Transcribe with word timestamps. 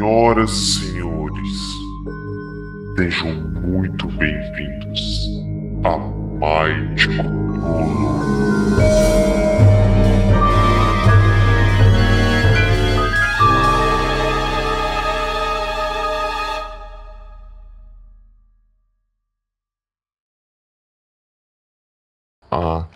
Senhoras 0.00 0.50
e 0.50 0.92
senhores, 0.92 1.76
sejam 2.96 3.34
muito 3.34 4.06
bem-vindos 4.12 5.28
a 5.84 5.98
Might 6.38 7.06
Cthulhu. 7.06 8.00
A 22.50 22.86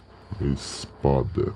espada. 0.54 1.52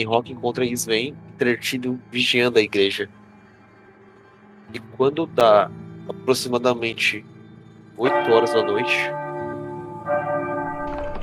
Enrock 0.00 0.30
encontra 0.32 0.64
Sven 0.64 1.14
entretido 1.34 2.00
vigiando 2.10 2.58
a 2.58 2.62
igreja. 2.62 3.08
E 4.72 4.78
quando 4.78 5.26
dá 5.26 5.70
aproximadamente 6.08 7.24
8 7.96 8.32
horas 8.32 8.52
da 8.52 8.62
noite, 8.62 8.96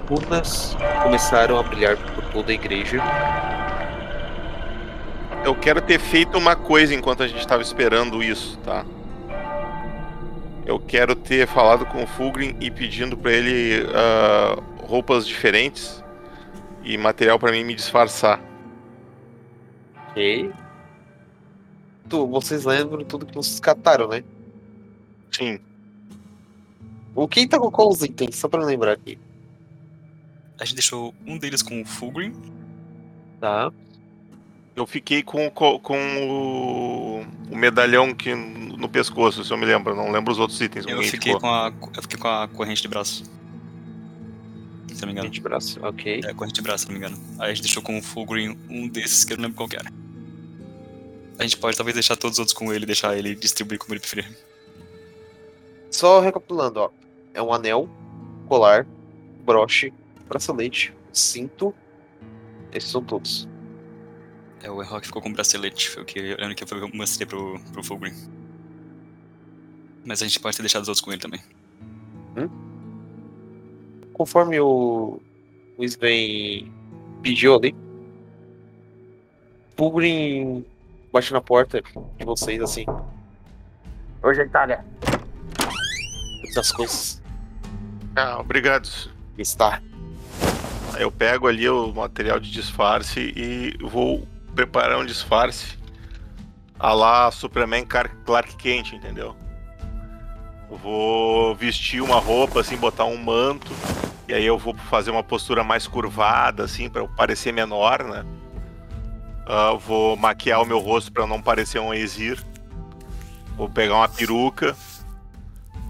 runas 0.10 0.76
começaram 1.04 1.60
a 1.60 1.64
brilhar 1.64 1.98
por 1.98 2.24
toda 2.32 2.52
a 2.52 2.56
igreja. 2.56 3.02
Eu 5.44 5.56
quero 5.56 5.82
ter 5.82 6.00
feito 6.00 6.38
uma 6.38 6.56
coisa 6.56 6.94
enquanto 6.94 7.24
a 7.24 7.28
gente 7.28 7.40
estava 7.40 7.62
esperando 7.62 8.22
isso, 8.22 8.58
tá? 8.60 8.86
Eu 10.66 10.80
quero 10.80 11.16
ter 11.16 11.48
falado 11.48 11.86
com 11.86 12.04
o 12.04 12.08
Fulgrim 12.08 12.56
e 12.60 12.70
pedindo 12.70 13.16
para 13.16 13.32
ele 13.32 13.84
uh, 13.84 14.86
roupas 14.86 15.26
diferentes 15.26 16.04
e 16.84 16.98
material 16.98 17.40
para 17.40 17.52
mim 17.52 17.64
me 17.64 17.74
disfarçar. 17.74 18.47
Ok. 20.18 20.52
Tu, 22.10 22.28
vocês 22.28 22.66
lembram 22.66 23.06
tudo 23.06 23.26
que 23.26 23.36
vocês 23.36 23.60
cataram, 23.60 24.08
né? 24.08 24.24
Sim. 25.32 25.60
O 27.14 27.28
quem 27.28 27.48
tá 27.48 27.60
com 27.60 27.70
qual 27.70 27.90
os 27.90 28.02
itens? 28.02 28.36
Só 28.36 28.48
pra 28.48 28.64
lembrar 28.64 28.94
aqui. 28.94 29.20
A 30.60 30.66
gente 30.66 30.76
deixou 30.76 31.14
um 31.26 31.38
deles 31.38 31.62
com 31.62 31.80
o 31.82 31.86
Fulgrim. 31.86 32.34
Tá. 33.40 33.72
Eu 34.76 34.88
fiquei 34.88 35.22
com, 35.22 35.50
com, 35.52 35.80
com 35.80 35.98
o, 36.28 37.52
o, 37.52 37.56
medalhão 37.56 38.14
que, 38.14 38.34
no 38.34 38.90
pescoço, 38.90 39.44
se 39.44 39.52
eu 39.52 39.58
me 39.58 39.66
lembro. 39.66 39.96
Não 39.96 40.12
lembro 40.12 40.32
os 40.32 40.40
outros 40.40 40.60
itens. 40.60 40.86
Eu 40.88 41.04
fiquei, 41.04 41.34
com 41.34 41.48
a, 41.48 41.72
eu 41.96 42.02
fiquei 42.02 42.18
com 42.18 42.28
a 42.28 42.48
corrente 42.48 42.82
de 42.82 42.88
braço. 42.88 43.24
Se 44.94 45.02
não 45.02 45.08
me 45.08 45.12
engano. 45.14 45.28
Corrente 45.28 45.36
de 45.36 45.42
braço, 45.42 45.80
ok. 45.84 46.22
É, 46.26 46.34
corrente 46.34 46.56
de 46.56 46.62
braço, 46.62 46.86
se 46.86 46.92
não 46.92 47.00
me 47.00 47.06
engano. 47.06 47.22
Aí 47.38 47.52
a 47.52 47.54
gente 47.54 47.64
deixou 47.64 47.84
com 47.84 47.98
o 47.98 48.02
Fulgrim 48.02 48.58
um 48.68 48.88
desses 48.88 49.24
que 49.24 49.34
eu 49.34 49.38
não 49.38 49.44
lembro 49.44 49.58
qual 49.58 49.70
que 49.70 49.76
era. 49.76 49.97
A 51.40 51.44
gente 51.44 51.58
pode 51.58 51.78
talvez 51.78 51.94
deixar 51.94 52.16
todos 52.16 52.36
os 52.36 52.40
outros 52.40 52.58
com 52.58 52.74
ele 52.74 52.84
e 52.84 52.88
deixar 52.88 53.16
ele 53.18 53.36
distribuir 53.36 53.80
como 53.80 53.94
ele 53.94 54.00
preferir. 54.00 54.36
Só 55.92 56.20
recapitulando, 56.20 56.80
ó. 56.80 56.90
É 57.34 57.42
um 57.42 57.54
anel, 57.54 57.88
colar, 58.48 58.88
broche, 59.46 59.94
bracelete, 60.28 60.94
cinto. 61.14 61.74
Esses 62.72 62.90
são 62.90 63.04
todos. 63.04 63.48
É, 64.62 64.72
o 64.72 64.82
Rock 64.84 65.08
ficou 65.08 65.22
com 65.22 65.30
o 65.30 65.34
bracelete, 65.34 65.90
foi 65.90 66.04
o 66.04 66.06
que 66.06 66.20
eu 66.20 66.38
lembro 66.38 66.56
que 66.56 66.64
eu 66.64 66.90
mostrei 66.94 67.28
pro, 67.28 67.60
pro 67.72 67.84
Fulgrim. 67.84 68.14
Mas 70.04 70.22
a 70.22 70.26
gente 70.26 70.40
pode 70.40 70.58
ter 70.58 70.64
deixado 70.64 70.82
os 70.82 70.88
outros 70.88 71.04
com 71.04 71.12
ele 71.12 71.22
também. 71.22 71.42
Hum? 72.36 72.50
Conforme 74.14 74.60
o, 74.60 75.22
o 75.78 75.84
Sven 75.84 76.72
pediu 77.22 77.56
ali, 77.56 77.76
Fulgrim 79.76 80.66
bate 81.18 81.34
na 81.34 81.42
porta 81.42 81.82
de 81.82 82.26
vocês 82.26 82.62
assim. 82.62 82.86
Hoje 84.22 84.42
é 84.42 84.46
Itália. 84.46 84.86
Essas 86.48 86.72
coisas. 86.72 87.24
Ah, 88.16 88.40
obrigado. 88.40 88.88
Está. 89.36 89.82
Eu 91.00 91.12
pego 91.12 91.48
ali 91.48 91.68
o 91.68 91.92
material 91.92 92.40
de 92.40 92.52
disfarce 92.52 93.34
e 93.36 93.76
vou 93.84 94.28
preparar 94.54 95.00
um 95.00 95.06
disfarce 95.06 95.78
a 96.80 96.94
lá 96.94 97.32
Superman 97.32 97.86
Clark 97.86 98.56
Kent, 98.58 98.94
entendeu? 98.94 99.36
Eu 100.70 100.78
vou 100.78 101.56
vestir 101.56 102.02
uma 102.02 102.20
roupa, 102.20 102.60
assim, 102.60 102.78
botar 102.78 103.06
um 103.06 103.18
manto, 103.18 103.72
e 104.28 104.34
aí 104.34 104.46
eu 104.46 104.58
vou 104.58 104.76
fazer 104.76 105.10
uma 105.10 105.24
postura 105.24 105.64
mais 105.64 105.88
curvada, 105.88 106.64
assim, 106.64 106.90
para 106.90 107.02
eu 107.02 107.08
parecer 107.08 107.52
menor, 107.52 108.04
né? 108.04 108.24
Uh, 109.48 109.80
vou 109.80 110.18
maquiar 110.18 110.62
o 110.62 110.66
meu 110.66 110.78
rosto 110.78 111.10
para 111.10 111.26
não 111.26 111.42
parecer 111.42 111.80
um 111.80 111.94
exir. 111.94 112.44
Vou 113.56 113.70
pegar 113.70 113.96
uma 113.96 114.10
peruca. 114.10 114.76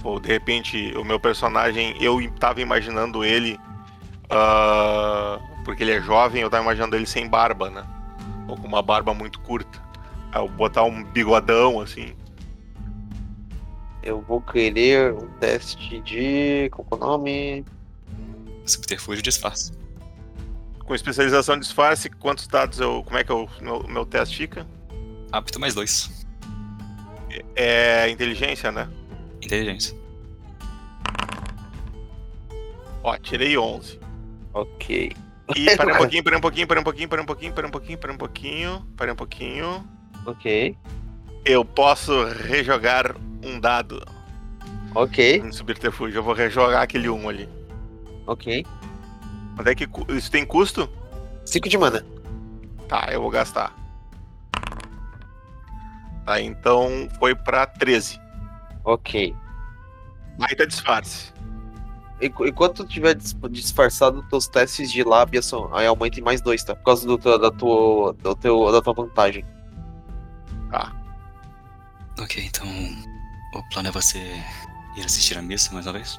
Ou 0.04 0.20
de 0.20 0.28
repente 0.28 0.94
o 0.96 1.04
meu 1.04 1.20
personagem, 1.20 1.96
eu 2.00 2.20
tava 2.34 2.62
imaginando 2.62 3.26
ele. 3.26 3.60
Uh, 4.26 5.42
porque 5.66 5.84
ele 5.84 5.94
é 5.94 6.02
jovem, 6.02 6.44
eu 6.44 6.50
tava 6.52 6.64
imaginando 6.64 6.96
ele 6.96 7.08
sem 7.08 7.28
barba, 7.28 7.72
né? 7.72 7.84
Ou 8.48 8.56
com 8.56 8.68
uma 8.68 8.84
barba 8.84 9.12
muito 9.12 9.40
curta. 9.40 9.82
Aí 10.32 10.40
eu 10.40 10.48
botar 10.48 10.84
um 10.84 11.04
bigodão 11.04 11.80
assim. 11.82 12.14
Eu 14.04 14.22
vou 14.22 14.40
querer 14.40 15.14
um 15.14 15.28
teste 15.40 16.00
de. 16.02 16.70
Qual 16.70 16.88
é 16.92 16.96
o 16.96 16.98
nome? 16.98 17.66
Subterfúgio 18.66 19.24
disfarce 19.24 19.87
com 20.88 20.96
especialização 20.96 21.56
em 21.56 21.60
disfarce, 21.60 22.10
quantos 22.10 22.48
dados 22.48 22.80
eu. 22.80 23.04
Como 23.04 23.18
é 23.18 23.24
que 23.24 23.32
o 23.32 23.48
meu, 23.62 23.86
meu 23.88 24.06
teste 24.06 24.38
fica? 24.38 24.66
Apto 25.32 25.60
mais 25.60 25.76
dois. 25.76 26.26
É, 27.56 28.06
é 28.06 28.10
inteligência, 28.10 28.72
né? 28.72 28.90
Inteligência. 29.42 29.96
Ó, 33.04 33.18
tirei 33.18 33.58
11. 33.58 34.00
Ok. 34.54 35.12
E 35.56 35.66
para 35.76 35.94
um 35.94 35.98
pouquinho, 35.98 36.24
para 36.24 36.38
um 36.38 36.42
pouquinho, 36.42 36.68
para 36.68 36.80
um 36.80 36.84
pouquinho, 36.84 37.10
para 37.10 37.22
um 37.22 37.26
pouquinho, 37.26 37.54
para 37.54 37.68
um 37.68 37.70
pouquinho, 37.70 37.98
para 37.98 38.14
um 38.14 38.18
pouquinho, 38.18 38.88
para 38.96 39.14
um 39.14 39.16
pouquinho. 39.16 39.90
Ok. 40.26 40.78
Eu 41.44 41.66
posso 41.66 42.24
rejogar 42.26 43.14
um 43.44 43.60
dado. 43.60 44.02
Ok. 44.96 45.42
No 45.42 45.52
subterfúgio. 45.52 46.20
Eu 46.20 46.24
vou 46.24 46.34
rejogar 46.34 46.82
aquele 46.82 47.10
1 47.10 47.30
ali. 47.30 47.50
Ok. 48.26 48.66
Quanto 49.58 49.70
é 49.70 49.76
que 49.76 49.90
isso 50.10 50.30
tem 50.30 50.46
custo? 50.46 50.88
5 51.44 51.68
de 51.68 51.78
mana. 51.80 52.06
Tá, 52.88 53.08
eu 53.12 53.20
vou 53.20 53.32
gastar. 53.32 53.76
Tá, 56.24 56.40
então 56.40 57.10
foi 57.18 57.34
pra 57.34 57.66
13. 57.66 58.22
Ok. 58.84 59.36
Baita 60.38 60.68
disfarce. 60.68 61.34
Enquanto 62.22 62.84
tu 62.84 62.88
tiver 62.88 63.16
disfarçado, 63.50 64.22
teus 64.30 64.48
testes 64.48 64.92
de 64.92 65.04
lábia 65.04 65.42
são, 65.42 65.74
aí 65.76 65.88
aumenta 65.88 66.20
em 66.20 66.24
mais 66.24 66.40
dois, 66.40 66.64
tá? 66.64 66.76
Por 66.76 66.84
causa 66.84 67.08
do, 67.08 67.18
da, 67.18 67.52
tua, 67.52 68.14
do 68.14 68.36
teu, 68.36 68.72
da 68.72 68.82
tua 68.82 68.94
vantagem. 68.94 69.44
Tá. 70.70 70.96
Ok, 72.20 72.44
então 72.44 72.68
o 73.56 73.70
plano 73.70 73.90
é 73.90 73.92
você 73.92 74.20
ir 74.96 75.04
assistir 75.04 75.36
a 75.36 75.42
missa 75.42 75.74
mais 75.74 75.88
uma 75.88 75.94
vez? 75.94 76.18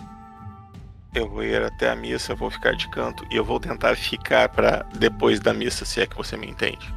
Eu 1.15 1.29
vou 1.29 1.43
ir 1.43 1.63
até 1.63 1.91
a 1.91 1.97
missa, 1.97 2.35
vou 2.35 2.51
ficar 2.51 2.75
de 2.75 2.89
canto 2.91 3.27
e 3.31 3.37
eu 3.37 3.45
vou 3.45 3.59
tentar 3.59 3.97
ficar 3.97 4.49
para 4.51 4.83
depois 4.95 5.41
da 5.41 5.55
missa, 5.55 5.85
se 5.85 6.01
é 6.01 6.07
que 6.07 6.17
você 6.17 6.37
me 6.37 6.47
entende. 6.47 6.93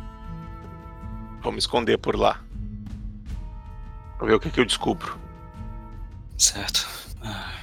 Vou 1.41 1.51
me 1.51 1.59
esconder 1.59 1.97
por 1.97 2.15
lá. 2.15 2.41
Vou 4.19 4.27
ver 4.27 4.35
o 4.35 4.39
que, 4.39 4.51
que 4.51 4.59
eu 4.59 4.65
descubro. 4.65 5.19
Certo. 6.37 6.87
Ah. 7.23 7.61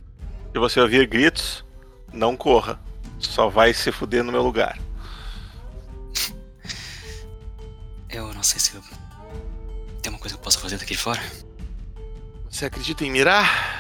Se 0.53 0.59
você 0.59 0.81
ouvir 0.81 1.07
gritos, 1.07 1.65
não 2.13 2.37
corra. 2.37 2.81
Só 3.19 3.49
vai 3.49 3.73
se 3.75 3.93
fuder 3.93 4.25
no 4.25 4.33
meu 4.33 4.43
lugar. 4.43 4.79
Eu 8.09 8.33
não 8.33 8.43
sei 8.43 8.59
se 8.59 8.75
eu... 8.75 8.83
tem 10.01 10.11
uma 10.11 10.19
coisa 10.19 10.35
que 10.35 10.41
eu 10.41 10.43
possa 10.43 10.59
fazer 10.59 10.79
daqui 10.79 10.95
de 10.95 10.99
fora. 10.99 11.21
Você 12.49 12.65
acredita 12.65 13.05
em 13.05 13.11
mirar? 13.11 13.78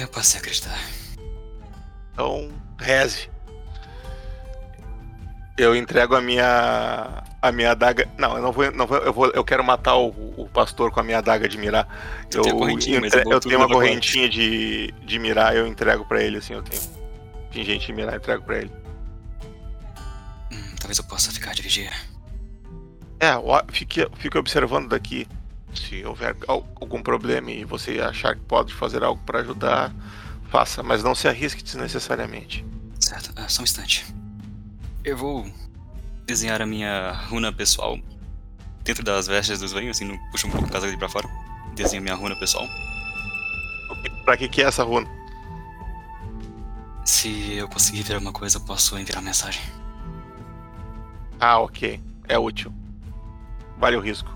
Eu 0.00 0.08
posso 0.08 0.36
acreditar. 0.36 0.78
Então, 2.12 2.50
reze. 2.78 3.30
Eu 5.58 5.74
entrego 5.74 6.14
a 6.14 6.20
minha 6.20 7.24
a 7.40 7.52
minha 7.52 7.70
adaga. 7.70 8.08
Não, 8.18 8.36
eu 8.36 8.42
não 8.42 8.52
vou, 8.52 8.70
não 8.72 8.86
vou, 8.86 8.98
eu 8.98 9.12
vou, 9.12 9.26
eu 9.28 9.44
quero 9.44 9.64
matar 9.64 9.96
o, 9.96 10.08
o 10.36 10.48
pastor 10.48 10.90
com 10.90 11.00
a 11.00 11.02
minha 11.02 11.18
adaga 11.18 11.48
de 11.48 11.56
mirar. 11.56 11.86
Eu, 12.32 12.68
entre, 12.68 13.22
eu 13.30 13.40
tenho 13.40 13.58
uma 13.58 13.68
correntinha 13.68 14.28
de, 14.28 14.92
de 15.04 15.18
mirar, 15.18 15.56
eu 15.56 15.66
entrego 15.66 16.04
para 16.04 16.22
ele 16.22 16.38
assim, 16.38 16.54
eu 16.54 16.62
tenho 16.62 16.82
pingente 17.50 17.86
de 17.86 17.92
mirar, 17.92 18.14
eu 18.14 18.18
entrego 18.18 18.42
para 18.42 18.58
ele. 18.58 18.72
Hum, 20.52 20.74
talvez 20.78 20.98
eu 20.98 21.04
possa 21.04 21.30
ficar 21.30 21.54
de 21.54 21.62
vigia. 21.62 21.92
É, 23.18 23.32
fique, 23.72 24.06
fique 24.18 24.36
observando 24.36 24.88
daqui. 24.88 25.26
Se 25.76 26.04
houver 26.04 26.36
algum 26.46 27.02
problema 27.02 27.50
e 27.50 27.64
você 27.64 28.00
achar 28.00 28.34
que 28.34 28.42
pode 28.42 28.72
fazer 28.72 29.04
algo 29.04 29.22
para 29.24 29.40
ajudar, 29.40 29.92
faça, 30.50 30.82
mas 30.82 31.02
não 31.02 31.14
se 31.14 31.28
arrisque 31.28 31.62
desnecessariamente. 31.62 32.64
Certo, 32.98 33.28
uh, 33.38 33.48
só 33.48 33.60
um 33.60 33.64
instante. 33.64 34.06
Eu 35.04 35.16
vou 35.16 35.46
desenhar 36.26 36.60
a 36.60 36.66
minha 36.66 37.12
runa 37.28 37.52
pessoal 37.52 37.98
dentro 38.82 39.04
das 39.04 39.26
vestes 39.26 39.60
dos 39.60 39.72
venhos, 39.72 39.96
assim, 39.96 40.18
puxo 40.30 40.46
um 40.46 40.50
pouco 40.50 40.66
o 40.66 40.70
casaco 40.70 40.88
ali 40.88 40.96
pra 40.96 41.08
fora. 41.08 41.28
Desenho 41.74 42.02
minha 42.02 42.14
runa 42.14 42.36
pessoal. 42.36 42.66
Pra 44.24 44.36
que 44.36 44.48
que 44.48 44.62
é 44.62 44.64
essa 44.64 44.82
runa? 44.82 45.08
Se 47.04 47.54
eu 47.54 47.68
conseguir 47.68 48.02
ver 48.02 48.14
alguma 48.14 48.32
coisa, 48.32 48.58
eu 48.58 48.62
posso 48.62 48.98
enviar 48.98 49.22
mensagem. 49.22 49.62
Ah, 51.38 51.58
ok. 51.60 52.00
É 52.26 52.38
útil. 52.38 52.72
Vale 53.78 53.96
o 53.96 54.00
risco. 54.00 54.35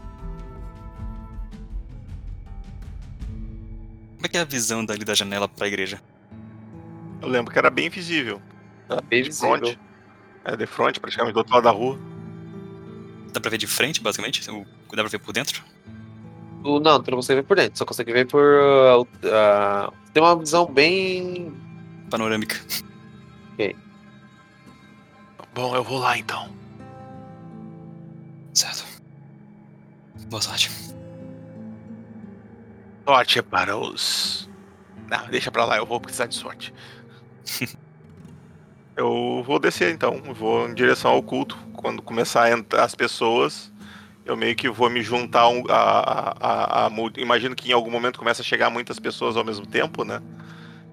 Como 4.20 4.26
é 4.26 4.28
que 4.28 4.37
é 4.37 4.40
a 4.40 4.44
visão 4.44 4.84
dali 4.84 5.02
da 5.02 5.14
janela 5.14 5.49
pra 5.49 5.67
igreja? 5.67 5.99
Eu 7.22 7.28
lembro 7.28 7.50
que 7.50 7.58
era 7.58 7.70
bem 7.70 7.88
visível. 7.88 8.38
Tá 8.87 9.00
bem 9.00 9.22
De 9.22 9.31
visível. 9.31 9.56
frente. 9.56 9.78
É, 10.44 10.55
de 10.58 10.67
frente, 10.67 11.00
praticamente 11.00 11.32
do 11.32 11.38
outro 11.38 11.55
lado 11.55 11.64
da 11.64 11.70
rua. 11.70 11.99
Dá 13.32 13.40
pra 13.40 13.50
ver 13.50 13.56
de 13.56 13.67
frente, 13.67 13.99
basicamente? 14.02 14.46
Dá 14.46 14.52
pra 15.02 15.08
ver 15.08 15.20
por 15.20 15.32
dentro? 15.32 15.64
Não, 16.62 16.78
não 16.81 17.02
consegue 17.02 17.40
ver 17.40 17.46
por 17.46 17.56
dentro, 17.56 17.78
só 17.78 17.87
consegue 17.87 18.12
ver 18.12 18.26
por. 18.26 18.43
uh, 18.43 19.00
uh, 19.00 19.93
tem 20.12 20.23
uma 20.23 20.38
visão 20.38 20.66
bem. 20.70 21.55
Panorâmica. 22.11 22.56
Bom, 25.55 25.75
eu 25.75 25.82
vou 25.82 25.99
lá 25.99 26.19
então. 26.19 26.55
Certo. 28.52 28.84
Boa 30.28 30.43
sorte. 30.43 30.70
Sorte 33.11 33.43
para 33.43 33.77
os. 33.77 34.49
Não, 35.09 35.27
deixa 35.27 35.51
pra 35.51 35.65
lá, 35.65 35.77
eu 35.77 35.85
vou 35.85 35.99
precisar 35.99 36.27
de 36.27 36.37
sorte. 36.37 36.73
eu 38.97 39.43
vou 39.45 39.59
descer 39.59 39.93
então, 39.93 40.23
vou 40.33 40.69
em 40.69 40.75
direção 40.75 41.11
ao 41.11 41.21
culto. 41.21 41.59
Quando 41.73 42.01
começar 42.03 42.45
a 42.45 42.53
entrar 42.53 42.85
as 42.85 42.95
pessoas, 42.95 43.73
eu 44.25 44.37
meio 44.37 44.55
que 44.55 44.71
vou 44.71 44.89
me 44.89 45.03
juntar 45.03 45.49
um- 45.49 45.65
a, 45.69 45.75
a, 45.75 46.37
a- 46.41 46.87
a 46.87 46.91
Imagino 47.17 47.57
que 47.57 47.71
em 47.71 47.73
algum 47.73 47.91
momento 47.91 48.17
começa 48.17 48.43
a 48.43 48.45
chegar 48.45 48.71
muitas 48.71 49.01
pessoas 49.01 49.37
ao 49.37 49.45
mesmo 49.45 49.67
tempo, 49.67 50.05
né? 50.05 50.23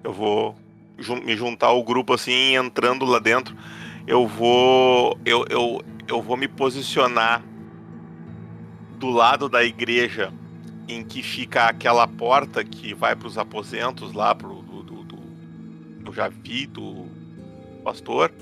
Eu 0.02 0.12
vou 0.12 0.56
jun- 0.98 1.22
me 1.22 1.36
juntar 1.36 1.68
ao 1.68 1.84
grupo 1.84 2.14
assim, 2.14 2.56
entrando 2.56 3.04
lá 3.04 3.20
dentro. 3.20 3.56
Eu 4.08 4.26
vou. 4.26 5.16
Eu, 5.24 5.44
eu, 5.48 5.84
eu 6.08 6.20
vou 6.20 6.36
me 6.36 6.48
posicionar 6.48 7.44
do 8.98 9.08
lado 9.08 9.48
da 9.48 9.62
igreja 9.62 10.32
em 10.88 11.04
que 11.04 11.22
fica 11.22 11.66
aquela 11.66 12.06
porta 12.08 12.64
que 12.64 12.94
vai 12.94 13.14
para 13.14 13.28
os 13.28 13.36
aposentos 13.38 14.12
lá 14.14 14.34
pro 14.34 14.62
do, 14.62 14.82
do, 14.82 15.04
do- 15.04 15.18
eu 16.06 16.12
já 16.12 16.28
vi 16.28 16.66
do 16.66 17.06
pastor. 17.84 18.32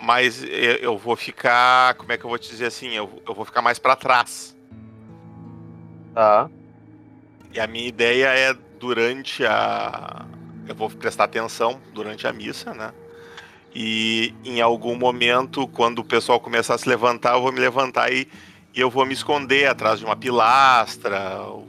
Mas 0.00 0.42
eu, 0.44 0.50
eu 0.76 0.98
vou 0.98 1.16
ficar 1.16 1.94
como 1.94 2.12
é 2.12 2.18
que 2.18 2.24
eu 2.24 2.28
vou 2.30 2.38
te 2.38 2.48
dizer 2.50 2.66
assim? 2.66 2.90
Eu, 2.90 3.22
eu 3.26 3.34
vou 3.34 3.44
ficar 3.44 3.62
mais 3.62 3.78
para 3.78 3.96
trás. 3.96 4.54
Tá. 6.14 6.48
e 7.52 7.58
a 7.58 7.66
minha 7.66 7.88
ideia 7.88 8.26
é 8.28 8.54
durante 8.78 9.44
a 9.44 10.24
eu 10.68 10.74
vou 10.74 10.88
prestar 10.88 11.24
atenção 11.24 11.80
durante 11.92 12.26
a 12.26 12.32
missa 12.32 12.72
né? 12.72 12.92
E 13.74 14.32
em 14.44 14.60
algum 14.60 14.94
momento 14.96 15.66
quando 15.66 15.98
o 15.98 16.04
pessoal 16.04 16.38
começar 16.38 16.74
a 16.74 16.78
se 16.78 16.88
levantar 16.88 17.34
eu 17.34 17.42
vou 17.42 17.50
me 17.50 17.58
levantar 17.58 18.12
e 18.12 18.28
e 18.74 18.80
eu 18.80 18.90
vou 18.90 19.06
me 19.06 19.14
esconder 19.14 19.68
atrás 19.68 20.00
de 20.00 20.04
uma 20.04 20.16
pilastra, 20.16 21.16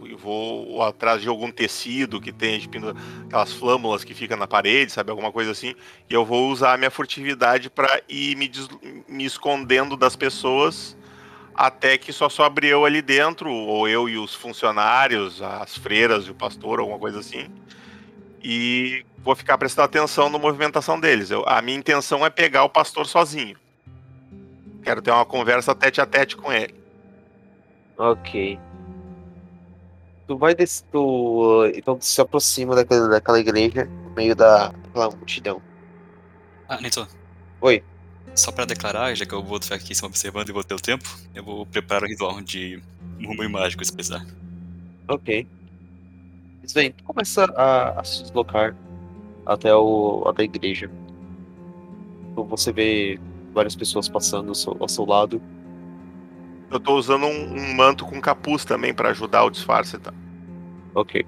eu 0.09 0.17
vou 0.17 0.67
ou 0.69 0.81
atrás 0.81 1.21
de 1.21 1.27
algum 1.27 1.51
tecido 1.51 2.19
que 2.19 2.31
tem 2.31 2.59
aquelas 3.27 3.53
flâmulas 3.53 4.03
que 4.03 4.15
ficam 4.15 4.35
na 4.35 4.47
parede, 4.47 4.91
sabe, 4.91 5.11
alguma 5.11 5.31
coisa 5.31 5.51
assim. 5.51 5.75
E 6.09 6.13
eu 6.13 6.25
vou 6.25 6.49
usar 6.49 6.73
a 6.73 6.77
minha 6.77 6.89
furtividade 6.89 7.69
para 7.69 8.01
ir 8.09 8.35
me, 8.35 8.47
des- 8.47 8.67
me 9.07 9.23
escondendo 9.23 9.95
das 9.95 10.15
pessoas 10.15 10.97
até 11.53 11.95
que 11.97 12.11
só 12.11 12.27
sobre 12.27 12.67
eu 12.67 12.83
ali 12.85 13.03
dentro, 13.03 13.51
ou 13.51 13.87
eu 13.87 14.09
e 14.09 14.17
os 14.17 14.33
funcionários, 14.33 15.41
as 15.43 15.77
freiras 15.77 16.25
e 16.25 16.31
o 16.31 16.35
pastor, 16.35 16.79
alguma 16.79 16.97
coisa 16.97 17.19
assim. 17.19 17.47
E 18.43 19.05
vou 19.23 19.35
ficar 19.35 19.57
prestando 19.59 19.85
atenção 19.85 20.27
na 20.27 20.39
movimentação 20.39 20.99
deles. 20.99 21.29
Eu- 21.29 21.43
a 21.47 21.61
minha 21.61 21.77
intenção 21.77 22.25
é 22.25 22.31
pegar 22.31 22.63
o 22.63 22.69
pastor 22.69 23.05
sozinho. 23.05 23.55
Quero 24.83 25.03
ter 25.03 25.11
uma 25.11 25.25
conversa 25.25 25.73
tete 25.75 26.01
a 26.01 26.05
tete 26.05 26.35
com 26.35 26.51
ele. 26.51 26.84
Ok. 27.97 28.59
Tu 30.27 30.37
vai 30.37 30.55
des... 30.55 30.83
tu, 30.91 30.99
uh, 30.99 31.67
então 31.75 31.97
tu 31.97 32.05
se 32.05 32.19
aproxima 32.19 32.75
daquela, 32.75 33.07
daquela 33.07 33.39
igreja 33.39 33.85
no 33.85 34.11
meio 34.11 34.35
da, 34.35 34.69
daquela 34.69 35.09
multidão. 35.11 35.61
Ah, 36.67 36.81
Neto. 36.81 37.07
Oi. 37.61 37.83
Só 38.33 38.51
pra 38.51 38.65
declarar, 38.65 39.15
já 39.15 39.25
que 39.25 39.33
eu 39.33 39.43
vou 39.43 39.61
ficar 39.61 39.75
aqui 39.75 39.95
só 39.95 40.07
observando 40.07 40.49
e 40.49 40.51
vou 40.51 40.63
ter 40.63 40.73
o 40.73 40.79
tempo, 40.79 41.05
eu 41.33 41.43
vou 41.43 41.65
preparar 41.65 42.03
o 42.03 42.07
ritual 42.07 42.41
de 42.41 42.81
murmúrio 43.19 43.49
mágico, 43.49 43.85
se 43.85 43.93
precisar. 43.93 44.25
Ok. 45.07 45.47
Sven, 46.65 46.91
tu 46.91 47.03
começa 47.03 47.45
a, 47.55 47.99
a 47.99 48.03
se 48.03 48.23
deslocar 48.23 48.75
até, 49.45 49.73
o, 49.73 50.23
até 50.27 50.41
a 50.41 50.45
igreja. 50.45 50.89
Então 52.31 52.43
Você 52.45 52.73
vê 52.73 53.19
várias 53.53 53.75
pessoas 53.75 54.09
passando 54.09 54.49
ao 54.49 54.55
seu, 54.55 54.75
ao 54.79 54.89
seu 54.89 55.05
lado. 55.05 55.41
Eu 56.71 56.79
tô 56.79 56.95
usando 56.95 57.25
um, 57.25 57.53
um 57.55 57.73
manto 57.75 58.05
com 58.05 58.19
capuz 58.19 58.65
também 58.65 58.93
pra 58.93 59.09
ajudar 59.09 59.43
o 59.43 59.49
disfarce, 59.49 59.97
tá? 59.97 60.13
Ok. 60.93 61.25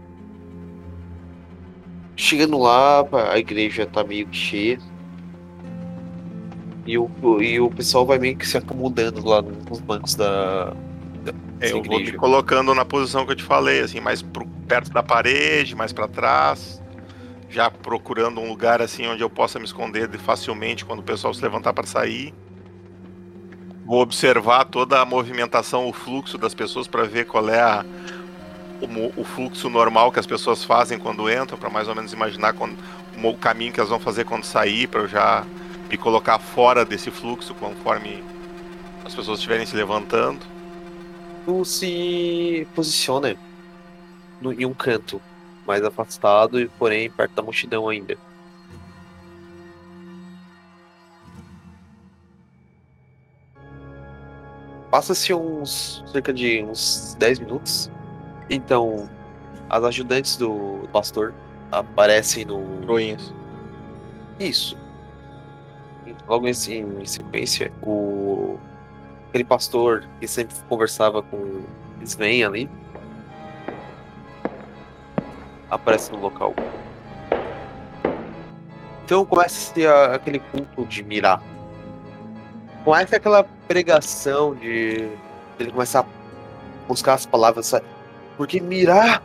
Chegando 2.16 2.58
lá, 2.58 3.06
a 3.32 3.38
igreja 3.38 3.86
tá 3.86 4.04
meio 4.04 4.28
que 4.28 4.36
cheia. 4.36 4.80
E 6.86 6.98
o, 6.98 7.10
e 7.42 7.60
o 7.60 7.70
pessoal 7.70 8.06
vai 8.06 8.18
meio 8.18 8.36
que 8.36 8.48
se 8.48 8.58
acomodando 8.58 9.26
lá 9.28 9.42
nos 9.42 9.80
bancos 9.82 10.16
da. 10.16 10.66
da 11.24 11.34
É, 11.60 11.72
eu 11.72 11.84
vou 11.84 11.98
me 11.98 12.02
igreja. 12.02 12.18
colocando 12.18 12.74
na 12.74 12.86
posição 12.86 13.26
que 13.26 13.34
eu 13.34 13.36
te 13.36 13.44
falei, 13.44 13.82
assim, 13.82 14.00
mais 14.00 14.22
pro, 14.22 14.48
perto 14.68 14.92
da 14.92 15.04
parede, 15.04 15.76
mais 15.76 15.92
pra 15.94 16.08
trás, 16.08 16.82
já 17.50 17.70
procurando 17.70 18.40
um 18.40 18.48
lugar 18.48 18.82
assim 18.82 19.06
onde 19.08 19.22
eu 19.22 19.30
possa 19.30 19.60
me 19.60 19.66
esconder 19.66 20.08
de- 20.08 20.18
facilmente 20.18 20.86
quando 20.86 21.00
o 21.00 21.04
pessoal 21.04 21.34
se 21.34 21.42
levantar 21.42 21.74
para 21.74 21.86
sair. 21.86 22.34
Vou 23.88 24.02
observar 24.02 24.66
toda 24.66 25.00
a 25.02 25.06
movimentação, 25.06 25.88
o 25.88 25.94
fluxo 25.94 26.38
das 26.38 26.54
pessoas 26.54 26.88
para 26.88 27.06
ver 27.06 27.26
qual 27.26 27.48
é 27.50 27.62
a, 27.62 27.86
o, 28.82 29.22
o 29.22 29.24
fluxo 29.24 29.70
normal 29.70 30.12
que 30.12 30.20
as 30.20 30.28
pessoas 30.28 30.64
fazem 30.64 31.00
quando 31.00 31.32
entram, 31.32 31.58
para 31.58 31.70
mais 31.70 31.88
ou 31.88 31.96
menos 31.96 32.14
imaginar 32.14 32.54
quando, 32.54 32.78
o 33.24 33.38
caminho 33.38 33.72
que 33.74 33.80
elas 33.80 33.90
vão 33.90 34.00
fazer 34.00 34.26
quando 34.26 34.44
sair, 34.44 34.88
para 34.88 35.02
eu 35.02 35.08
já 35.08 35.48
me 35.90 35.98
colocar 35.98 36.38
fora 36.40 36.86
desse 36.86 37.12
fluxo 37.12 37.56
conforme 37.56 38.24
as 39.06 39.16
pessoas 39.16 39.40
estiverem 39.40 39.66
se 39.66 39.76
levantando. 39.76 40.46
Tu 41.46 41.64
se 41.66 42.68
posiciona 42.76 43.40
no- 44.40 44.54
em 44.54 44.66
um 44.66 44.74
canto 44.74 45.22
mais 45.66 45.84
afastado, 45.84 46.60
e 46.60 46.70
porém 46.70 47.12
perto 47.12 47.36
da 47.36 47.44
multidão 47.44 47.88
ainda. 47.90 48.20
Passa-se 54.90 55.34
uns 55.34 56.04
cerca 56.08 56.34
de 56.34 56.64
uns 56.64 57.16
10 57.20 57.40
minutos. 57.40 57.92
Então, 58.50 59.10
as 59.70 59.84
ajudantes 59.84 60.38
do 60.38 60.88
pastor 60.92 61.34
aparecem 61.72 62.46
no. 62.46 62.86
Ruins. 62.86 63.34
Isso. 64.40 64.78
Logo 66.28 66.48
em, 66.48 66.52
em 66.52 67.06
sequência, 67.06 67.72
o 67.82 68.58
aquele 69.30 69.44
pastor 69.44 70.08
que 70.20 70.28
sempre 70.28 70.56
conversava 70.70 71.22
com 71.22 71.62
Sven 72.02 72.44
ali 72.44 72.70
aparece 75.70 76.12
no 76.12 76.20
local. 76.20 76.54
Então 79.04 79.26
começa 79.26 79.74
aquele 80.14 80.40
culto 80.40 80.86
de 80.86 81.04
mirar. 81.04 81.42
Começa 82.88 83.18
aquela 83.18 83.44
pregação 83.68 84.56
de 84.56 85.10
ele 85.60 85.72
começar 85.74 86.00
a 86.00 86.06
buscar 86.88 87.16
as 87.16 87.26
palavras, 87.26 87.74
porque 88.38 88.62
mirar 88.62 89.22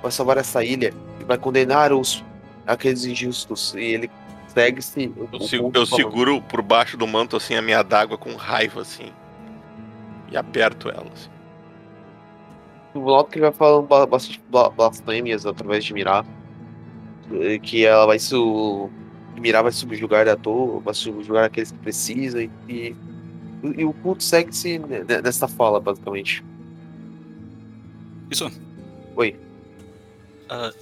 vai 0.00 0.12
salvar 0.12 0.38
essa 0.38 0.62
ilha 0.62 0.94
e 1.20 1.24
vai 1.24 1.36
condenar 1.36 1.92
os 1.92 2.24
aqueles 2.64 3.04
injustos 3.04 3.74
e 3.74 3.80
ele 3.82 4.10
segue-se. 4.46 5.12
Eu, 5.16 5.28
o 5.32 5.42
segu- 5.42 5.64
culto 5.64 5.80
eu 5.80 5.86
seguro 5.86 6.40
por 6.42 6.62
baixo 6.62 6.96
do 6.96 7.08
manto 7.08 7.36
assim 7.36 7.56
a 7.56 7.62
minha 7.62 7.82
dágua 7.82 8.16
com 8.16 8.36
raiva 8.36 8.82
assim. 8.82 9.10
E 10.30 10.36
aperto 10.36 10.88
ela. 10.90 11.06
Assim. 11.12 11.28
O 12.94 13.00
Loki 13.00 13.40
vai 13.40 13.50
falando 13.50 13.88
ba- 13.88 14.06
bastante 14.06 14.40
bla- 14.48 14.70
blasfêmias 14.70 15.44
através 15.44 15.84
de 15.84 15.92
Mirar. 15.92 16.24
eh, 17.32 17.58
Que 17.58 17.84
ela 17.84 18.06
vai 18.06 18.20
su... 18.20 18.88
que 19.40 19.42
Mirar 19.42 19.62
vai 19.62 19.72
subjugar 19.72 20.28
à 20.28 20.36
toa, 20.36 20.80
vai 20.80 20.94
subjugar 20.94 21.44
aqueles 21.44 21.72
que 21.72 21.78
precisam. 21.78 22.40
E, 22.42 22.50
e, 22.68 22.96
e 23.62 23.84
o 23.84 23.92
culto 23.92 24.22
segue-se 24.22 24.78
ne- 24.78 25.04
ne- 25.04 25.22
nessa 25.22 25.48
fala, 25.48 25.80
basicamente. 25.80 26.44
Isso. 28.30 28.50
Oi. 29.16 29.36
Ah, 30.48 30.72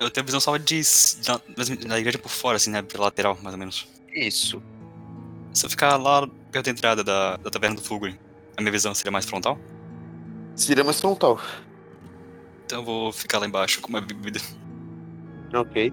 eu 0.00 0.10
tenho 0.10 0.24
a 0.24 0.26
visão 0.26 0.40
só 0.40 0.56
de, 0.56 0.82
da, 1.24 1.40
da 1.88 1.98
igreja 1.98 2.18
por 2.18 2.28
fora, 2.30 2.56
assim, 2.56 2.70
né? 2.70 2.82
Pela 2.82 3.04
lateral, 3.04 3.38
mais 3.42 3.54
ou 3.54 3.58
menos. 3.58 3.88
Isso. 4.12 4.62
Se 5.54 5.64
eu 5.66 5.70
ficar 5.70 5.96
lá 5.96 6.26
perto 6.52 6.66
da 6.66 6.70
entrada 6.70 7.04
da, 7.04 7.36
da 7.36 7.50
taverna 7.50 7.76
do 7.76 7.82
Fulgrim, 7.82 8.16
a 8.56 8.60
minha 8.60 8.72
visão 8.72 8.94
seria 8.94 9.10
mais 9.12 9.24
frontal? 9.24 9.58
Seria 10.54 10.84
mais 10.84 11.00
frontal. 11.00 11.40
Então 12.64 12.80
eu 12.80 12.84
vou 12.84 13.12
ficar 13.12 13.38
lá 13.38 13.46
embaixo 13.46 13.80
com 13.80 13.88
uma 13.88 14.00
bebida. 14.00 14.40
Ok. 15.54 15.92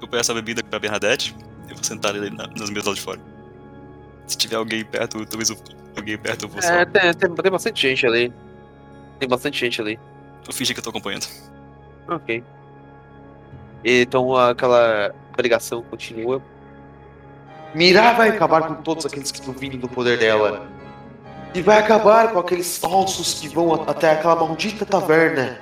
Eu 0.00 0.08
peço 0.08 0.32
a 0.32 0.34
bebida 0.34 0.62
pra 0.62 0.78
Bernadette 0.78 1.34
e 1.68 1.74
vou 1.74 1.82
sentar 1.82 2.14
ali 2.14 2.30
na, 2.30 2.46
nas 2.46 2.70
mesas 2.70 2.86
lá 2.86 2.94
de 2.94 3.00
fora. 3.00 3.20
Se 4.26 4.36
tiver 4.36 4.56
alguém 4.56 4.84
perto, 4.84 5.24
talvez 5.26 5.50
eu, 5.50 5.56
alguém 5.96 6.18
perto 6.18 6.44
eu 6.44 6.48
vou. 6.48 6.60
É, 6.60 6.84
tem, 6.84 7.14
tem, 7.14 7.34
tem 7.34 7.50
bastante 7.50 7.80
gente 7.88 8.06
ali. 8.06 8.32
Tem 9.18 9.28
bastante 9.28 9.58
gente 9.58 9.80
ali. 9.80 9.98
Eu 10.46 10.52
fingi 10.52 10.74
que 10.74 10.80
eu 10.80 10.84
tô 10.84 10.90
acompanhando. 10.90 11.26
Ok. 12.08 12.42
Então 13.84 14.34
aquela 14.36 15.14
pregação 15.32 15.82
continua. 15.82 16.42
Mirá 17.74 18.12
vai 18.12 18.30
acabar 18.30 18.66
com 18.66 18.74
todos 18.82 19.06
aqueles 19.06 19.30
que 19.30 19.40
duvidam 19.40 19.78
do 19.78 19.88
poder 19.88 20.18
dela. 20.18 20.66
E 21.54 21.62
vai 21.62 21.78
acabar 21.78 22.32
com 22.32 22.38
aqueles 22.38 22.78
falsos 22.78 23.34
que 23.34 23.48
vão 23.48 23.74
até 23.88 24.12
aquela 24.12 24.36
maldita 24.36 24.84
taverna. 24.84 25.60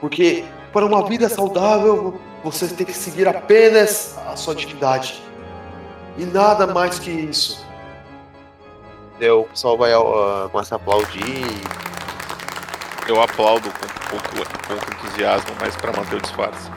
Porque 0.00 0.44
para 0.72 0.84
uma 0.84 1.06
vida 1.06 1.28
saudável, 1.28 2.20
você 2.50 2.68
tem 2.68 2.86
que 2.86 2.92
seguir 2.92 3.26
apenas 3.26 4.16
a 4.18 4.36
sua 4.36 4.54
divindade. 4.54 5.20
E 6.16 6.24
nada 6.24 6.66
mais 6.66 6.98
que 6.98 7.10
isso. 7.10 7.66
O 9.20 9.44
pessoal 9.44 9.76
vai 9.76 9.94
uh, 9.94 10.48
começa 10.50 10.74
a 10.74 10.76
aplaudir. 10.76 11.42
Eu 13.08 13.20
aplaudo 13.20 13.68
com 13.70 14.10
pouco, 14.10 14.48
pouco 14.68 14.94
entusiasmo, 14.94 15.50
mas 15.60 15.74
pra 15.76 15.92
manter 15.92 16.16
o 16.16 16.20
disfarce. 16.20 16.70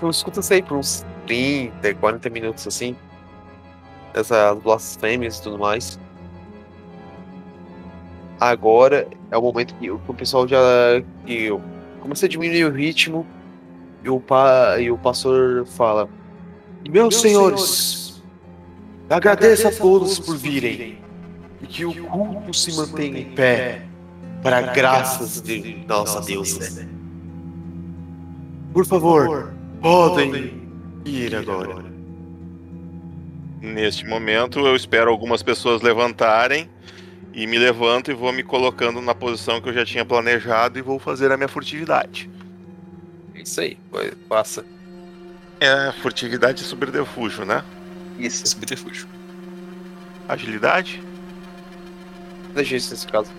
Eu 0.00 0.08
escuto 0.08 0.40
isso 0.40 0.52
aí 0.52 0.62
por 0.62 0.78
uns 0.78 1.04
30, 1.26 1.94
40 1.94 2.30
minutos 2.30 2.66
assim. 2.66 2.96
Essas 4.14 4.58
blasfêmias 4.58 5.38
e 5.38 5.42
tudo 5.42 5.58
mais. 5.58 5.98
Agora 8.40 9.06
é 9.30 9.36
o 9.36 9.42
momento 9.42 9.74
que 9.74 9.90
o 9.90 9.98
pessoal 10.14 10.48
já. 10.48 10.58
que 11.26 11.50
começa 12.08 12.24
a 12.24 12.28
diminuir 12.28 12.64
o 12.64 12.70
ritmo 12.70 13.26
e 14.02 14.08
o, 14.08 14.18
pa, 14.18 14.80
e 14.80 14.90
o 14.90 14.96
pastor 14.96 15.66
fala: 15.66 16.08
Meus 16.88 17.20
senhores, 17.20 18.22
agradeço 19.10 19.68
a 19.68 19.72
todos 19.72 20.18
por 20.18 20.34
virem 20.34 20.98
e 21.60 21.66
que 21.66 21.84
o 21.84 21.92
culto 22.06 22.54
se 22.54 22.74
mantenha 22.74 23.20
em 23.20 23.34
pé 23.34 23.82
para 24.42 24.62
graças 24.62 25.42
de 25.42 25.84
nossa 25.86 26.22
deusa. 26.22 26.88
Por 28.72 28.86
favor, 28.86 29.52
podem 29.82 30.62
ir 31.04 31.36
agora. 31.36 31.84
Neste 33.60 34.06
momento, 34.06 34.60
eu 34.60 34.74
espero 34.74 35.10
algumas 35.10 35.42
pessoas 35.42 35.82
levantarem 35.82 36.70
e 37.38 37.46
me 37.46 37.56
levanto 37.56 38.10
e 38.10 38.14
vou 38.14 38.32
me 38.32 38.42
colocando 38.42 39.00
na 39.00 39.14
posição 39.14 39.60
que 39.60 39.68
eu 39.68 39.72
já 39.72 39.86
tinha 39.86 40.04
planejado 40.04 40.76
e 40.76 40.82
vou 40.82 40.98
fazer 40.98 41.30
a 41.30 41.36
minha 41.36 41.46
furtividade. 41.46 42.28
É 43.32 43.42
isso 43.42 43.60
aí, 43.60 43.78
passa. 44.28 44.64
É 45.60 45.92
furtividade 46.02 46.62
e 46.62 46.66
subterfúgio, 46.66 47.44
né? 47.44 47.62
Isso, 48.18 48.44
Subterfúgio. 48.44 49.06
Agilidade? 50.28 51.00
deixa 52.56 52.74
isso 52.74 52.90
nesse 52.90 53.06
caso. 53.06 53.30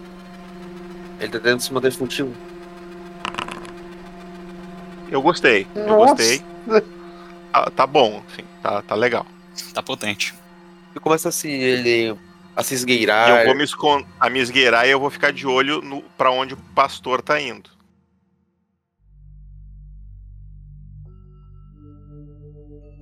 Ele 1.19 1.29
tá 1.29 1.39
tentando 1.39 1.59
se 1.59 1.73
manter 1.73 1.91
furtivo. 1.91 2.33
Eu 5.11 5.21
gostei. 5.21 5.67
Eu 5.75 5.87
Nossa. 5.87 6.15
gostei. 6.15 6.41
Ah, 7.51 7.69
tá 7.69 7.85
bom, 7.85 8.23
enfim, 8.29 8.45
tá, 8.63 8.81
tá 8.81 8.95
legal. 8.95 9.25
Tá 9.73 9.83
potente. 9.83 10.33
E 10.95 10.99
começa 11.01 11.27
assim, 11.27 11.49
ele 11.51 12.17
a 12.59 12.63
se 12.63 12.73
E 12.73 12.77
esgueirar. 12.77 13.39
eu 13.41 13.45
vou 13.45 13.55
me, 13.55 13.63
escon- 13.63 14.05
a 14.19 14.29
me 14.29 14.39
esgueirar 14.39 14.85
e 14.87 14.91
eu 14.91 14.99
vou 14.99 15.09
ficar 15.09 15.31
de 15.31 15.47
olho 15.47 15.81
no, 15.81 16.01
pra 16.17 16.29
onde 16.31 16.53
o 16.53 16.57
pastor 16.75 17.21
tá 17.21 17.39
indo. 17.39 17.69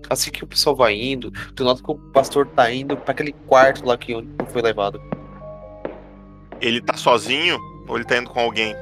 Assim 0.10 0.32
que 0.32 0.44
o 0.44 0.48
pessoal 0.48 0.76
vai 0.76 0.94
indo, 0.94 1.32
tu 1.54 1.64
nota 1.66 1.84
que 1.84 1.92
o 1.92 1.96
pastor 1.96 2.48
tá 2.48 2.72
indo 2.72 2.96
pra 2.96 3.12
aquele 3.12 3.34
quarto 3.46 3.86
lá 3.86 3.98
que 3.98 4.16
onde 4.16 4.30
foi 4.52 4.62
levado. 4.62 5.02
Ele 6.62 6.82
tá 6.82 6.96
sozinho 6.96 7.60
ou 7.88 7.98
ele 7.98 8.06
tá 8.06 8.18
indo 8.18 8.30
com 8.30 8.40
alguém? 8.40 8.74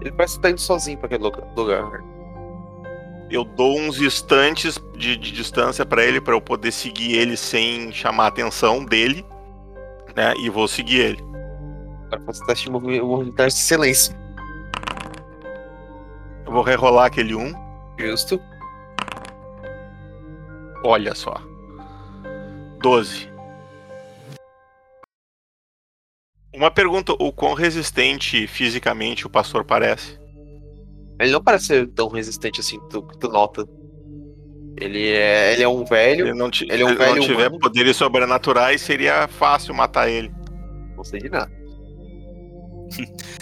Ele 0.00 0.10
parece 0.12 0.36
que 0.36 0.42
tá 0.42 0.50
indo 0.50 0.60
sozinho 0.60 0.96
pra 0.96 1.06
aquele 1.06 1.22
lugar-. 1.56 2.02
Eu 3.30 3.44
dou 3.44 3.78
uns 3.78 4.00
instantes 4.00 4.78
de, 4.96 5.14
de 5.16 5.30
distância 5.30 5.84
pra 5.84 6.02
ele 6.02 6.20
pra 6.20 6.32
eu 6.34 6.40
poder 6.40 6.72
seguir 6.72 7.14
ele 7.14 7.36
sem 7.36 7.92
chamar 7.92 8.24
a 8.24 8.28
atenção 8.28 8.82
dele, 8.82 9.26
né? 10.18 10.34
E 10.38 10.50
vou 10.50 10.66
seguir 10.66 10.98
ele. 11.00 11.22
Agora 12.06 12.22
faz 12.26 12.40
teste 12.40 12.64
de 12.64 12.72
movi- 12.72 13.00
movimentar 13.00 13.46
de 13.46 13.54
silêncio. 13.54 14.14
Eu 16.44 16.52
vou 16.52 16.62
rerolar 16.62 17.06
aquele 17.06 17.34
um. 17.34 17.52
Justo. 17.98 18.40
Olha 20.84 21.14
só. 21.14 21.34
12. 22.82 23.28
Uma 26.54 26.70
pergunta, 26.70 27.12
o 27.12 27.32
quão 27.32 27.54
resistente 27.54 28.46
fisicamente 28.48 29.26
o 29.26 29.30
pastor 29.30 29.64
parece? 29.64 30.18
Ele 31.20 31.30
não 31.30 31.42
parece 31.42 31.66
ser 31.66 31.88
tão 31.88 32.08
resistente 32.08 32.60
assim, 32.60 32.80
tu, 32.88 33.02
tu 33.02 33.28
nota. 33.28 33.64
Ele 34.80 35.08
é, 35.10 35.52
ele 35.54 35.62
é 35.62 35.68
um 35.68 35.84
velho, 35.84 36.24
Se 36.26 36.30
ele 36.30 36.38
não, 36.38 36.46
ele 36.46 36.82
é 36.82 36.86
um 36.86 36.88
se 36.88 36.92
ele 36.94 36.94
não 36.94 36.96
velho 36.96 37.20
tiver 37.22 37.46
humano. 37.48 37.58
poderes 37.58 37.96
sobrenaturais, 37.96 38.80
seria 38.80 39.26
fácil 39.28 39.74
matar 39.74 40.08
ele. 40.08 40.30
não 40.96 41.04
sei 41.04 41.20
de 41.20 41.28
nada. 41.28 41.50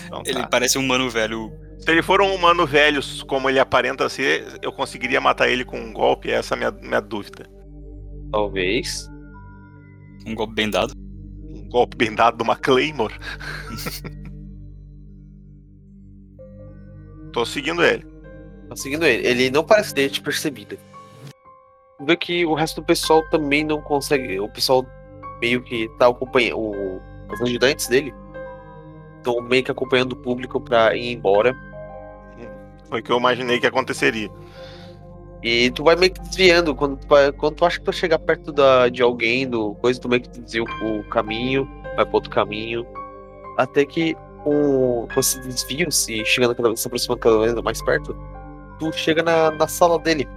Então, 0.07 0.23
Ele 0.27 0.41
tá. 0.41 0.49
parece 0.49 0.79
um 0.79 0.87
mano 0.87 1.09
velho. 1.11 1.53
Se 1.79 1.91
ele 1.91 2.03
for 2.03 2.21
um 2.21 2.35
humano 2.35 2.67
velho, 2.67 3.01
como 3.27 3.49
ele 3.49 3.61
aparenta 3.61 4.09
ser, 4.09 4.45
eu 4.63 4.73
conseguiria 4.73 5.21
matar 5.21 5.49
ele 5.49 5.65
com 5.65 5.79
um 5.79 5.93
golpe? 5.93 6.31
Essa 6.31 6.55
é 6.55 6.57
a 6.57 6.59
minha, 6.59 6.71
minha 6.83 7.01
dúvida. 7.01 7.47
Talvez. 8.33 9.09
Um 10.27 10.35
golpe 10.35 10.55
bem 10.55 10.69
dado. 10.71 10.93
Um 11.49 11.69
golpe 11.69 11.97
bem 11.97 12.15
dado 12.15 12.37
de 12.39 12.43
uma 12.43 12.57
Claymore. 12.57 13.15
Tô 17.33 17.45
seguindo 17.45 17.83
ele. 17.85 18.05
Tá 18.69 18.77
seguindo 18.77 19.05
ele. 19.05 19.27
Ele 19.27 19.51
não 19.51 19.63
parece 19.63 19.95
ter 19.95 20.09
te 20.11 20.21
percebido. 20.21 20.77
Vê 22.01 22.17
que 22.17 22.45
o 22.45 22.55
resto 22.55 22.81
do 22.81 22.85
pessoal 22.87 23.23
também 23.31 23.65
não 23.65 23.81
consegue. 23.81 24.39
O 24.41 24.49
pessoal 24.49 24.85
meio 25.41 25.63
que 25.63 25.89
tá 25.99 26.09
acompanhando. 26.09 26.59
o- 26.59 27.01
Os 27.33 27.43
ajudantes 27.43 27.89
dele 27.89 28.15
estão 29.17 29.41
meio 29.41 29.65
que 29.65 29.71
acompanhando 29.71 30.13
o 30.13 30.17
público 30.17 30.61
pra 30.61 30.95
ir 30.95 31.13
embora. 31.13 31.53
Foi 32.89 33.01
o 33.01 33.03
que 33.03 33.11
eu 33.11 33.19
imaginei 33.19 33.59
que 33.59 33.67
aconteceria. 33.67 34.31
E 35.43 35.71
tu 35.73 35.83
vai 35.83 35.97
meio 35.97 36.13
que 36.13 36.21
desviando. 36.21 36.73
Quando 36.75 36.99
tu, 36.99 37.07
vai- 37.09 37.33
quando 37.33 37.57
tu 37.57 37.65
acha 37.65 37.79
que 37.79 37.85
tu 37.85 37.87
vai 37.91 37.95
chegar 37.99 38.19
perto 38.21 38.53
da, 38.53 38.89
de 38.89 39.03
alguém, 39.03 39.49
do 39.49 39.75
coisa, 39.77 40.01
tu 40.01 40.09
meio 40.09 40.23
que 40.23 40.29
desvia 40.29 40.63
o, 40.63 41.01
o 41.01 41.05
caminho, 41.09 41.69
vai 41.97 42.05
pro 42.05 42.15
outro 42.15 42.31
caminho. 42.31 42.87
Até 43.59 43.85
que 43.85 44.15
com, 44.45 45.09
com 45.13 45.19
esse 45.21 45.41
desvio, 45.41 45.91
se 45.91 46.25
chegando 46.25 46.55
cada 46.55 46.69
vez, 46.69 46.79
se 46.81 46.87
aproximando 46.87 47.21
cada 47.21 47.39
vez 47.41 47.55
mais 47.55 47.83
perto, 47.83 48.17
tu 48.79 48.93
chega 48.93 49.23
na, 49.25 49.51
na 49.51 49.67
sala 49.67 49.99
dele. 49.99 50.29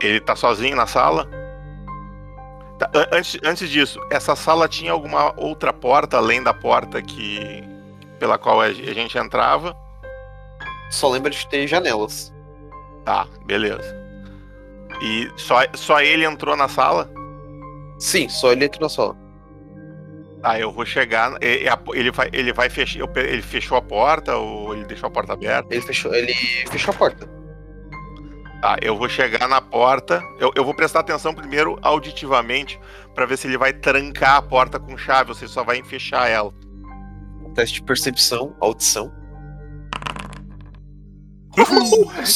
Ele 0.00 0.20
tá 0.20 0.34
sozinho 0.36 0.76
na 0.76 0.86
sala? 0.86 1.28
Tá, 2.78 2.90
an- 2.94 3.06
antes, 3.12 3.38
antes 3.44 3.68
disso, 3.68 4.00
essa 4.10 4.34
sala 4.34 4.66
tinha 4.68 4.92
alguma 4.92 5.34
outra 5.38 5.72
porta 5.72 6.16
além 6.16 6.42
da 6.42 6.54
porta 6.54 7.02
que 7.02 7.62
pela 8.18 8.38
qual 8.38 8.60
a 8.60 8.72
ge- 8.72 8.88
a 8.88 8.94
gente 8.94 9.16
entrava? 9.18 9.76
Só 10.90 11.08
lembra 11.10 11.30
de 11.30 11.46
ter 11.48 11.66
janelas. 11.66 12.32
Tá, 13.04 13.26
beleza. 13.46 13.96
E 15.02 15.30
só, 15.36 15.56
só 15.74 16.00
ele 16.00 16.24
entrou 16.24 16.56
na 16.56 16.68
sala? 16.68 17.10
Sim, 17.98 18.28
só 18.28 18.52
ele 18.52 18.64
entra 18.64 18.80
na 18.80 18.88
sala. 18.88 19.16
Tá, 20.42 20.58
eu 20.58 20.72
vou 20.72 20.84
chegar. 20.86 21.32
Ele 21.42 22.10
vai, 22.10 22.28
ele 22.32 22.52
vai 22.52 22.68
fechar. 22.70 23.00
Ele 23.16 23.42
fechou 23.42 23.76
a 23.76 23.82
porta 23.82 24.36
ou 24.36 24.74
ele 24.74 24.84
deixou 24.84 25.06
a 25.06 25.10
porta 25.10 25.34
aberta? 25.34 25.72
Ele 25.74 25.82
fechou, 25.82 26.14
ele 26.14 26.32
fechou 26.70 26.92
a 26.92 26.96
porta. 26.96 27.28
Tá, 28.60 28.76
eu 28.82 28.96
vou 28.96 29.08
chegar 29.08 29.48
na 29.48 29.60
porta. 29.60 30.22
Eu, 30.38 30.52
eu 30.54 30.64
vou 30.64 30.74
prestar 30.74 31.00
atenção 31.00 31.34
primeiro 31.34 31.78
auditivamente 31.80 32.78
pra 33.14 33.24
ver 33.24 33.38
se 33.38 33.46
ele 33.46 33.56
vai 33.56 33.72
trancar 33.72 34.36
a 34.36 34.42
porta 34.42 34.78
com 34.78 34.98
chave 34.98 35.30
ou 35.30 35.34
se 35.34 35.44
ele 35.44 35.52
só 35.52 35.64
vai 35.64 35.82
fechar 35.82 36.28
ela. 36.28 36.52
Teste 37.54 37.76
de 37.76 37.82
percepção, 37.82 38.54
audição. 38.60 39.12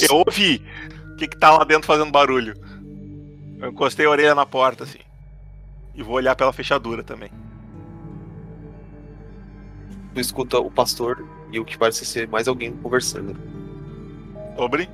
Eu 0.09 0.17
ouvi. 0.27 0.65
O 1.13 1.17
que, 1.17 1.29
que 1.29 1.39
tá 1.39 1.57
lá 1.57 1.65
dentro 1.65 1.87
fazendo 1.87 2.11
barulho? 2.11 2.55
Eu 3.61 3.71
encostei 3.71 4.07
a 4.07 4.11
orelha 4.11 4.35
na 4.35 4.45
porta, 4.45 4.85
assim. 4.85 4.99
E 5.95 6.03
vou 6.03 6.17
olhar 6.17 6.35
pela 6.35 6.53
fechadura 6.53 7.05
também. 7.05 7.31
Tu 10.15 10.21
escuta 10.21 10.59
o 10.59 10.71
pastor 10.71 11.25
e 11.53 11.61
o 11.61 11.65
que 11.65 11.79
parece 11.79 12.05
ser 12.05 12.27
mais 12.29 12.49
alguém 12.49 12.73
conversando. 12.73 13.37
Obre? 14.57 14.89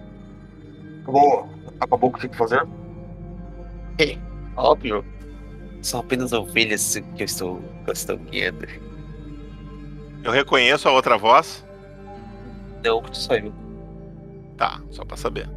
Boa. 1.11 1.49
acabou 1.81 2.11
o 2.11 2.13
que 2.13 2.21
tinha 2.21 2.31
que 2.31 2.37
fazer? 2.37 2.67
É, 3.99 4.17
óbvio. 4.57 5.05
São 5.83 6.01
apenas 6.01 6.33
ovelhas 6.33 6.95
que 7.17 7.23
eu 7.23 7.25
estou, 7.25 7.61
que 7.85 7.91
eu 7.91 7.93
estou 7.93 8.17
guiando. 8.19 8.67
Eu 10.23 10.31
reconheço 10.31 10.89
a 10.89 10.93
outra 10.93 11.17
voz? 11.17 11.67
Não, 12.85 13.03
que 13.03 13.11
tu 13.11 13.17
saiu. 13.17 13.53
Tá, 14.57 14.81
só 14.91 15.05
pra 15.05 15.17
saber. 15.17 15.49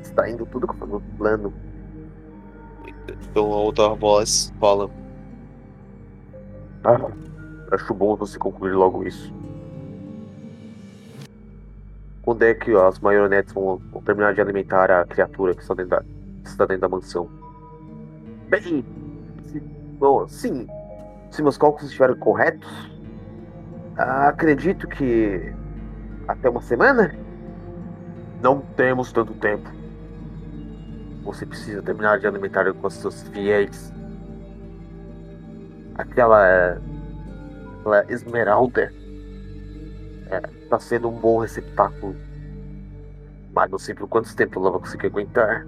Está 0.00 0.28
indo 0.30 0.46
tudo 0.46 0.66
conforme 0.66 0.94
o 0.94 1.00
plano. 1.18 1.52
Então 3.08 3.52
a 3.52 3.56
outra 3.56 3.88
voz 3.88 4.52
fala. 4.60 4.88
Ah, 6.84 7.10
acho 7.72 7.92
bom 7.92 8.16
você 8.16 8.38
concluir 8.38 8.72
logo 8.72 9.06
isso. 9.06 9.32
Quando 12.30 12.44
é 12.44 12.54
que 12.54 12.72
as 12.76 13.00
marionetes 13.00 13.52
vão, 13.52 13.78
vão 13.90 14.00
terminar 14.02 14.32
de 14.34 14.40
alimentar 14.40 14.88
a 14.88 15.04
criatura 15.04 15.52
que 15.52 15.62
está 15.62 15.74
dentro 15.74 15.90
da, 15.90 16.04
está 16.44 16.64
dentro 16.64 16.82
da 16.82 16.88
mansão? 16.88 17.28
Bem, 18.48 18.86
se, 19.42 19.58
bom, 19.98 20.28
sim. 20.28 20.68
Se 21.32 21.42
meus 21.42 21.58
cálculos 21.58 21.86
estiverem 21.86 22.14
corretos, 22.14 22.70
acredito 23.96 24.86
que 24.86 25.52
até 26.28 26.48
uma 26.48 26.62
semana? 26.62 27.12
Não 28.40 28.60
temos 28.76 29.10
tanto 29.10 29.34
tempo. 29.34 29.68
Você 31.24 31.44
precisa 31.44 31.82
terminar 31.82 32.20
de 32.20 32.28
alimentar 32.28 32.72
com 32.72 32.86
os 32.86 32.94
seus 32.94 33.22
fiéis. 33.30 33.92
Aquela, 35.96 36.80
aquela 37.80 38.04
esmeralda 38.08 38.99
está 40.70 40.78
sendo 40.78 41.08
um 41.08 41.18
bom 41.18 41.38
receptáculo. 41.38 42.14
Mas 43.52 43.70
não 43.70 43.78
sei 43.78 43.94
por 43.94 44.08
quanto 44.08 44.34
tempo 44.36 44.60
ela 44.60 44.70
vai 44.70 44.80
conseguir 44.80 45.06
aguentar. 45.06 45.66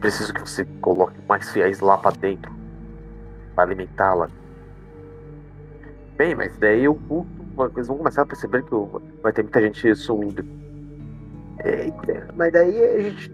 Preciso 0.00 0.34
que 0.34 0.40
você 0.40 0.64
coloque 0.80 1.16
mais 1.28 1.48
fiéis 1.50 1.78
lá 1.78 1.96
para 1.96 2.16
dentro 2.16 2.52
para 3.54 3.64
alimentá-la. 3.64 4.28
Bem, 6.16 6.34
mas 6.34 6.56
daí 6.58 6.88
o 6.88 6.94
culto, 6.94 7.30
eles 7.76 7.86
vão 7.86 7.98
começar 7.98 8.22
a 8.22 8.26
perceber 8.26 8.64
que 8.64 8.74
vai 9.22 9.32
ter 9.32 9.42
muita 9.42 9.60
gente 9.60 9.94
sumindo. 9.94 10.44
Eita, 11.64 12.28
mas 12.34 12.52
daí 12.52 12.82
a 12.82 13.02
gente 13.02 13.32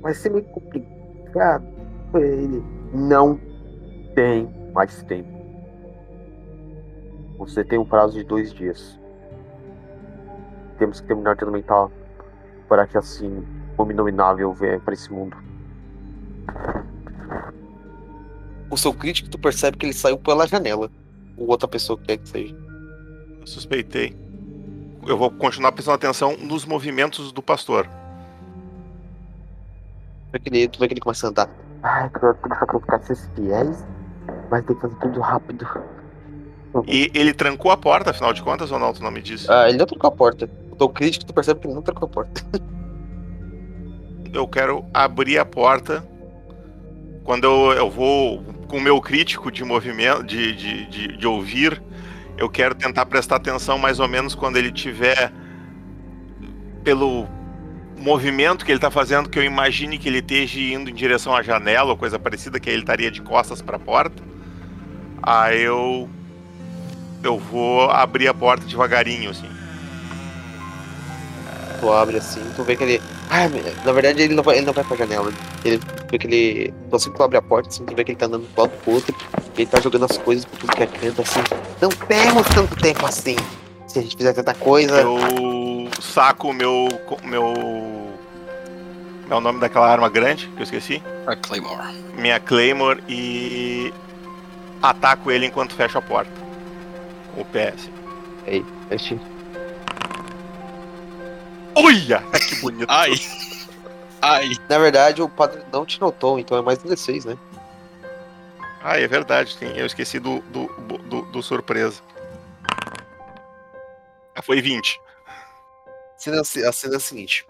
vai 0.00 0.14
ser 0.14 0.30
meio 0.30 0.44
complicado 0.44 1.66
ele. 2.14 2.62
Não 2.92 3.38
tem 4.14 4.48
mais 4.72 5.02
tempo. 5.02 5.36
Você 7.38 7.64
tem 7.64 7.78
um 7.78 7.84
prazo 7.84 8.14
de 8.14 8.24
dois 8.24 8.52
dias. 8.52 8.98
Temos 10.78 11.00
que 11.00 11.06
terminar 11.06 11.36
de 11.36 11.44
alimentar 11.44 11.88
para 12.68 12.86
que 12.86 12.98
assim 12.98 13.44
o 13.78 13.90
inominável 13.90 14.52
venha 14.52 14.80
para 14.80 14.94
esse 14.94 15.12
mundo. 15.12 15.36
O 18.70 18.76
seu 18.76 18.92
crítico, 18.92 19.30
tu 19.30 19.38
percebe 19.38 19.76
que 19.76 19.86
ele 19.86 19.92
saiu 19.92 20.18
pela 20.18 20.46
janela. 20.46 20.90
Ou 21.36 21.48
outra 21.48 21.68
pessoa 21.68 21.98
que 21.98 22.06
quer 22.06 22.16
que 22.18 22.28
seja. 22.28 22.56
Eu 23.40 23.46
suspeitei. 23.46 24.16
Eu 25.06 25.16
vou 25.16 25.30
continuar 25.30 25.70
prestando 25.72 25.94
atenção 25.94 26.36
nos 26.36 26.64
movimentos 26.64 27.30
do 27.30 27.42
pastor. 27.42 27.86
Tu 30.26 30.32
vê 30.32 30.38
que 30.40 30.48
ele, 30.48 30.68
tu 30.68 30.80
vê 30.80 30.88
que 30.88 30.94
ele 30.94 31.00
começa 31.00 31.26
a 31.26 31.30
andar. 31.30 31.48
Ai, 31.82 32.06
eu 32.06 32.34
tenho 32.34 32.34
que 32.34 32.58
sacrificar 32.58 33.00
esses 33.00 33.30
fiéis, 33.36 33.86
mas 34.50 34.64
tem 34.64 34.74
que 34.74 34.82
fazer 34.82 34.96
tudo 34.96 35.20
rápido. 35.20 35.66
E 36.88 37.10
ele 37.14 37.32
trancou 37.32 37.70
a 37.70 37.76
porta, 37.76 38.10
afinal 38.10 38.32
de 38.32 38.42
contas, 38.42 38.72
ou 38.72 38.78
não? 38.78 38.92
Tu 38.92 39.02
não 39.02 39.10
me 39.10 39.22
disse? 39.22 39.50
Ah, 39.50 39.68
ele 39.68 39.78
não 39.78 39.86
trancou 39.86 40.08
a 40.08 40.12
porta. 40.12 40.50
Teu 40.78 40.88
crítico, 40.88 41.24
tu 41.24 41.34
percebe 41.34 41.60
que 41.60 41.68
não 41.68 41.82
trancou 41.82 42.06
a 42.06 42.10
porta. 42.10 42.44
eu 44.32 44.46
quero 44.46 44.84
abrir 44.92 45.38
a 45.38 45.44
porta 45.44 46.06
quando 47.24 47.44
eu, 47.44 47.72
eu 47.72 47.90
vou 47.90 48.42
com 48.68 48.78
o 48.78 48.80
meu 48.80 49.00
crítico 49.00 49.50
de 49.50 49.64
movimento, 49.64 50.22
de, 50.22 50.54
de, 50.54 50.86
de, 50.86 51.16
de, 51.16 51.26
ouvir, 51.26 51.82
eu 52.38 52.48
quero 52.48 52.74
tentar 52.74 53.04
prestar 53.06 53.36
atenção 53.36 53.78
mais 53.78 53.98
ou 53.98 54.06
menos 54.06 54.34
quando 54.34 54.56
ele 54.56 54.70
tiver 54.70 55.32
pelo 56.84 57.26
movimento 57.96 58.64
que 58.64 58.70
ele 58.70 58.78
está 58.78 58.90
fazendo, 58.90 59.28
que 59.28 59.38
eu 59.38 59.42
imagine 59.42 59.98
que 59.98 60.08
ele 60.08 60.18
esteja 60.18 60.60
indo 60.60 60.90
em 60.90 60.94
direção 60.94 61.34
à 61.34 61.42
janela 61.42 61.90
ou 61.90 61.96
coisa 61.96 62.18
parecida, 62.18 62.60
que 62.60 62.70
ele 62.70 62.80
estaria 62.80 63.10
de 63.10 63.20
costas 63.22 63.60
para 63.60 63.76
a 63.76 63.80
porta. 63.80 64.22
Aí 65.22 65.62
eu 65.62 66.08
eu 67.24 67.38
vou 67.38 67.90
abrir 67.90 68.28
a 68.28 68.34
porta 68.34 68.64
devagarinho, 68.66 69.30
assim. 69.30 69.48
Tu 71.80 71.92
abre 71.92 72.16
assim, 72.16 72.40
tu 72.54 72.62
vê 72.62 72.76
que 72.76 72.84
ele. 72.84 73.02
Ah, 73.30 73.48
na 73.84 73.92
verdade 73.92 74.22
ele 74.22 74.34
não 74.34 74.42
vai, 74.42 74.56
ele 74.56 74.66
não 74.66 74.72
vai 74.72 74.84
pra 74.84 74.96
janela. 74.96 75.32
Ele 75.64 75.80
vê 76.10 76.18
que 76.18 76.26
ele. 76.26 76.74
Então 76.86 76.96
assim 76.96 77.10
que 77.10 77.16
tu 77.16 77.22
abre 77.22 77.36
a 77.36 77.42
porta, 77.42 77.68
assim, 77.68 77.84
tu 77.84 77.94
vê 77.94 78.04
que 78.04 78.12
ele 78.12 78.18
tá 78.18 78.26
andando 78.26 78.46
do 78.46 78.60
lado 78.60 78.70
pro 78.82 78.94
outro. 78.94 79.14
Ele 79.56 79.66
tá 79.66 79.80
jogando 79.80 80.04
as 80.04 80.16
coisas 80.18 80.44
por 80.44 80.58
tudo 80.58 80.72
que 80.72 80.82
é 80.82 80.86
canto, 80.86 81.22
assim. 81.22 81.40
Não 81.80 81.88
temos 81.88 82.46
tanto 82.48 82.76
tempo 82.76 83.06
assim. 83.06 83.36
Se 83.86 83.98
a 83.98 84.02
gente 84.02 84.16
fizer 84.16 84.32
tanta 84.32 84.54
coisa. 84.54 85.00
Eu 85.00 85.88
saco 86.00 86.48
o 86.48 86.54
meu. 86.54 86.88
meu. 87.24 87.54
É 89.28 89.34
o 89.34 89.40
nome 89.40 89.58
daquela 89.58 89.90
arma 89.90 90.08
grande 90.08 90.46
que 90.48 90.60
eu 90.60 90.64
esqueci? 90.64 91.02
A 91.26 91.34
Claymore. 91.34 91.94
Minha 92.16 92.38
Claymore 92.38 93.02
e. 93.08 93.92
ataco 94.82 95.30
ele 95.30 95.46
enquanto 95.46 95.74
fecho 95.74 95.98
a 95.98 96.02
porta. 96.02 96.30
Com 97.34 97.40
o 97.40 97.44
pé, 97.44 97.74
assim. 97.76 97.90
Aí, 98.46 98.64
este. 98.90 99.20
Olha! 101.76 102.24
Que 102.48 102.56
bonito. 102.56 102.90
Ai! 102.90 103.12
Ai! 104.22 104.50
Na 104.68 104.78
verdade, 104.78 105.20
o 105.20 105.28
padre 105.28 105.62
não 105.72 105.84
te 105.84 106.00
notou, 106.00 106.38
então 106.38 106.56
é 106.56 106.62
mais 106.62 106.78
16, 106.78 107.26
né? 107.26 107.38
Ah, 108.82 108.98
é 108.98 109.06
verdade, 109.06 109.56
sim. 109.58 109.66
Eu 109.76 109.84
esqueci 109.84 110.18
do, 110.18 110.40
do, 110.42 110.66
do, 110.68 111.22
do 111.22 111.42
surpresa. 111.42 112.00
Ah, 114.34 114.42
foi 114.42 114.60
20. 114.60 115.00
A 115.88 116.18
cena, 116.18 116.40
a 116.40 116.72
cena 116.72 116.94
é 116.94 116.96
a 116.96 117.00
seguinte. 117.00 117.44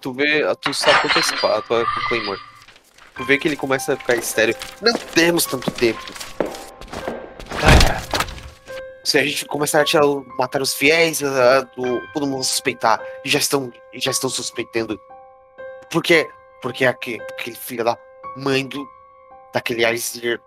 Tu 0.00 0.12
vê, 0.12 0.42
tu 0.60 0.72
sacou 0.72 1.10
tua 1.10 1.20
espada, 1.20 1.62
tua 1.62 1.84
Claymore. 2.08 2.40
Tu 3.14 3.24
vê 3.24 3.38
que 3.38 3.48
ele 3.48 3.56
começa 3.56 3.94
a 3.94 3.96
ficar 3.96 4.16
estéreo. 4.16 4.54
Não 4.80 4.92
temos 4.92 5.44
tanto 5.44 5.70
tempo. 5.70 6.00
Se 9.06 9.16
a 9.16 9.24
gente 9.24 9.44
começar 9.44 9.82
a 9.82 9.84
tirar, 9.84 10.02
matar 10.36 10.60
os 10.60 10.74
fiéis, 10.74 11.20
do, 11.20 12.12
todo 12.12 12.26
mundo 12.26 12.42
suspeitar. 12.42 13.00
E 13.24 13.28
já 13.28 13.38
estão, 13.38 13.72
já 13.94 14.10
estão 14.10 14.28
suspeitando. 14.28 15.00
Por 15.88 16.02
quê? 16.02 16.28
Porque 16.60 16.84
aquele, 16.84 17.22
aquele 17.22 17.54
filho 17.54 17.84
da 17.84 17.96
mãe 18.36 18.66
do, 18.66 18.84
daquele 19.54 19.84
Aizir 19.84 20.40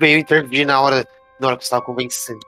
veio 0.00 0.18
intervir 0.18 0.66
na 0.66 0.80
hora, 0.80 1.06
na 1.38 1.48
hora 1.48 1.56
que 1.58 1.64
você 1.64 1.66
estava 1.66 1.84
convencendo. 1.84 2.40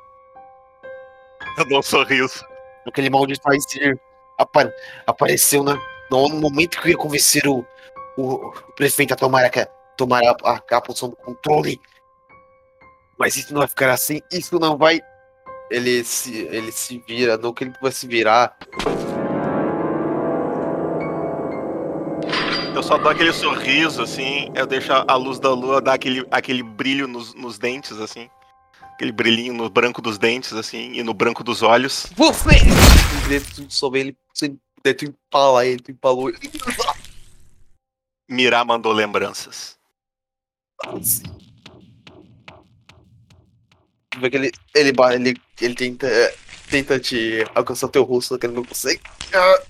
Eu 1.59 1.69
dou 1.69 1.81
um 1.81 1.83
sorriso. 1.83 2.43
Aquele 2.87 3.11
maldito 3.11 3.47
Aizir 3.47 4.01
apa, 4.39 4.73
apareceu 5.07 5.63
na, 5.63 5.79
no 6.11 6.31
momento 6.31 6.81
que 6.81 6.89
eu 6.89 6.93
ia 6.93 6.97
convencer 6.97 7.47
o, 7.47 7.67
o, 8.17 8.47
o 8.47 8.73
prefeito 8.73 9.13
a 9.13 9.17
tomar 9.17 9.45
a, 9.45 9.67
tomar 9.95 10.23
a, 10.25 10.35
a, 10.43 10.77
a 10.79 10.81
posição 10.81 11.11
do 11.11 11.17
controle. 11.17 11.79
Mas 13.19 13.37
isso 13.37 13.53
não 13.53 13.59
vai 13.61 13.69
ficar 13.69 13.91
assim, 13.91 14.23
isso 14.33 14.59
não 14.59 14.79
vai 14.79 15.03
ele 15.71 16.03
se, 16.05 16.37
ele 16.51 16.73
se 16.73 16.99
vira, 17.07 17.37
no 17.37 17.55
que 17.55 17.65
ele 17.65 17.73
vai 17.81 17.93
se 17.93 18.07
virar. 18.07 18.57
Eu 22.75 22.83
só 22.83 22.99
dou 22.99 23.11
aquele 23.11 23.33
sorriso, 23.33 24.03
assim, 24.03 24.51
eu 24.55 24.67
deixo 24.67 24.93
a 24.93 25.15
luz 25.15 25.39
da 25.39 25.51
lua 25.51 25.81
dar 25.81 25.95
aquele, 25.95 26.27
aquele 26.31 26.63
brilho 26.63 27.07
nos, 27.07 27.35
nos 27.35 27.59
dentes, 27.59 27.99
assim. 27.99 28.29
Aquele 28.95 29.13
brilhinho 29.13 29.55
no 29.55 29.71
branco 29.71 30.03
dos 30.03 30.19
dentes, 30.19 30.53
assim, 30.53 30.93
e 30.93 31.03
no 31.03 31.15
branco 31.15 31.45
dos 31.45 31.63
olhos. 31.63 32.07
Você! 32.17 32.51
Dentro 33.29 33.71
sobre 33.71 34.01
ele, 34.01 34.17
se 34.35 34.49
tu 34.49 35.05
empala 35.05 35.65
ele, 35.65 35.81
tu 35.81 35.91
empalou 35.93 36.29
ele. 36.29 36.39
Mirá 38.29 38.65
mandou 38.65 38.93
lembranças. 38.93 39.79
Assim 40.85 41.40
vê 44.19 44.31
que 44.31 44.37
ele, 44.37 44.53
ele, 44.75 44.93
ele, 45.15 45.41
ele 45.61 45.75
tenta, 45.75 46.09
tenta 46.69 46.99
te 46.99 47.45
alcançar 47.55 47.89
teu 47.89 48.03
rosto, 48.03 48.31
só 48.31 48.39
que 48.39 48.47
ele 48.47 48.55
não 48.55 48.65
consegue. 48.65 49.01
Ah, 49.33 49.63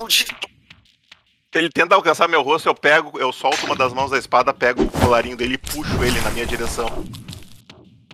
onde? 0.00 0.26
Ele 1.54 1.68
tenta 1.68 1.94
alcançar 1.94 2.28
meu 2.28 2.42
rosto, 2.42 2.68
eu 2.68 2.74
pego, 2.74 3.18
eu 3.18 3.32
solto 3.32 3.66
uma 3.66 3.74
das 3.74 3.92
mãos 3.92 4.10
da 4.10 4.18
espada, 4.18 4.54
pego 4.54 4.82
o 4.82 4.90
colarinho 4.90 5.36
dele 5.36 5.54
e 5.54 5.58
puxo 5.58 6.02
ele 6.04 6.20
na 6.20 6.30
minha 6.30 6.46
direção. 6.46 6.88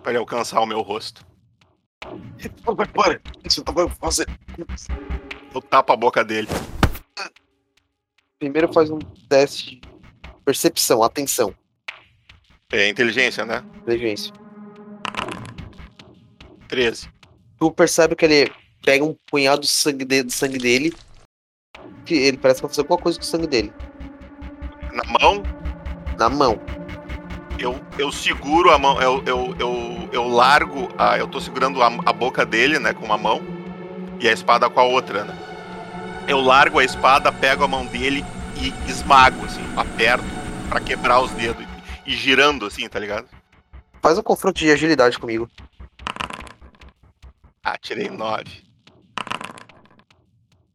Pra 0.03 0.13
ele 0.13 0.19
alcançar 0.19 0.61
o 0.61 0.67
meu 0.67 0.81
rosto. 0.81 1.25
Para, 2.65 2.87
para! 2.87 3.21
Isso 3.45 3.63
tá 3.63 3.73
fazer. 4.01 4.27
Eu 5.55 5.61
tapo 5.61 5.93
a 5.93 5.97
boca 5.97 6.25
dele. 6.25 6.49
Primeiro 8.39 8.73
faz 8.73 8.91
um 8.91 8.99
teste 9.29 9.77
de 9.77 9.89
percepção, 10.45 11.03
atenção. 11.03 11.55
É 12.73 12.89
inteligência, 12.89 13.45
né? 13.45 13.63
Inteligência. 13.77 14.33
13. 16.67 17.09
Tu 17.59 17.71
percebe 17.71 18.15
que 18.15 18.25
ele 18.25 18.53
pega 18.85 19.05
um 19.05 19.17
punhado 19.31 19.63
de 19.63 19.69
sangue, 19.69 20.05
de, 20.05 20.23
de 20.23 20.33
sangue 20.33 20.59
dele 20.59 20.95
que 22.05 22.15
ele 22.15 22.37
parece 22.37 22.61
que 22.61 22.67
vai 22.67 22.71
fazer 22.71 22.83
alguma 22.83 22.99
coisa 22.99 23.19
com 23.19 23.25
o 23.25 23.27
sangue 23.27 23.47
dele. 23.47 23.73
Na 24.93 25.05
mão, 25.21 25.43
Na 26.19 26.29
mão. 26.31 26.59
eu, 27.59 27.79
eu 27.99 28.11
seguro 28.13 28.71
a 28.71 28.79
mão, 28.79 29.01
eu, 29.03 29.23
eu, 29.27 29.57
eu, 29.59 30.09
eu 30.13 30.29
largo, 30.29 30.89
a, 30.97 31.19
eu 31.19 31.27
tô 31.27 31.41
segurando 31.41 31.83
a, 31.83 31.87
a 32.07 32.13
boca 32.13 32.47
dele, 32.47 32.79
né, 32.79 32.95
com 32.95 33.05
uma 33.05 33.19
mão, 33.19 33.43
e 34.21 34.29
a 34.29 34.33
espada 34.33 34.71
com 34.71 34.81
a 34.81 34.85
outra, 34.85 35.25
né? 35.25 35.37
Eu 36.29 36.41
largo 36.41 36.79
a 36.79 36.85
espada, 36.85 37.31
pego 37.31 37.65
a 37.65 37.69
mão 37.69 37.85
dele 37.87 38.25
e 38.57 38.73
esmago, 38.91 39.45
assim, 39.45 39.63
aperto 39.77 40.25
pra 40.69 40.81
quebrar 40.81 41.21
os 41.21 41.31
dedos. 41.33 41.67
E 42.07 42.15
girando, 42.15 42.67
assim, 42.67 42.89
tá 42.89 42.99
ligado? 42.99 43.27
Faz 44.01 44.19
um 44.19 44.23
confronto 44.23 44.59
de 44.59 44.71
agilidade 44.71 45.19
comigo. 45.19 45.49
Ah, 47.69 47.77
tirei 47.77 48.09
nove. 48.09 48.63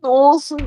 Nossa! 0.04 0.58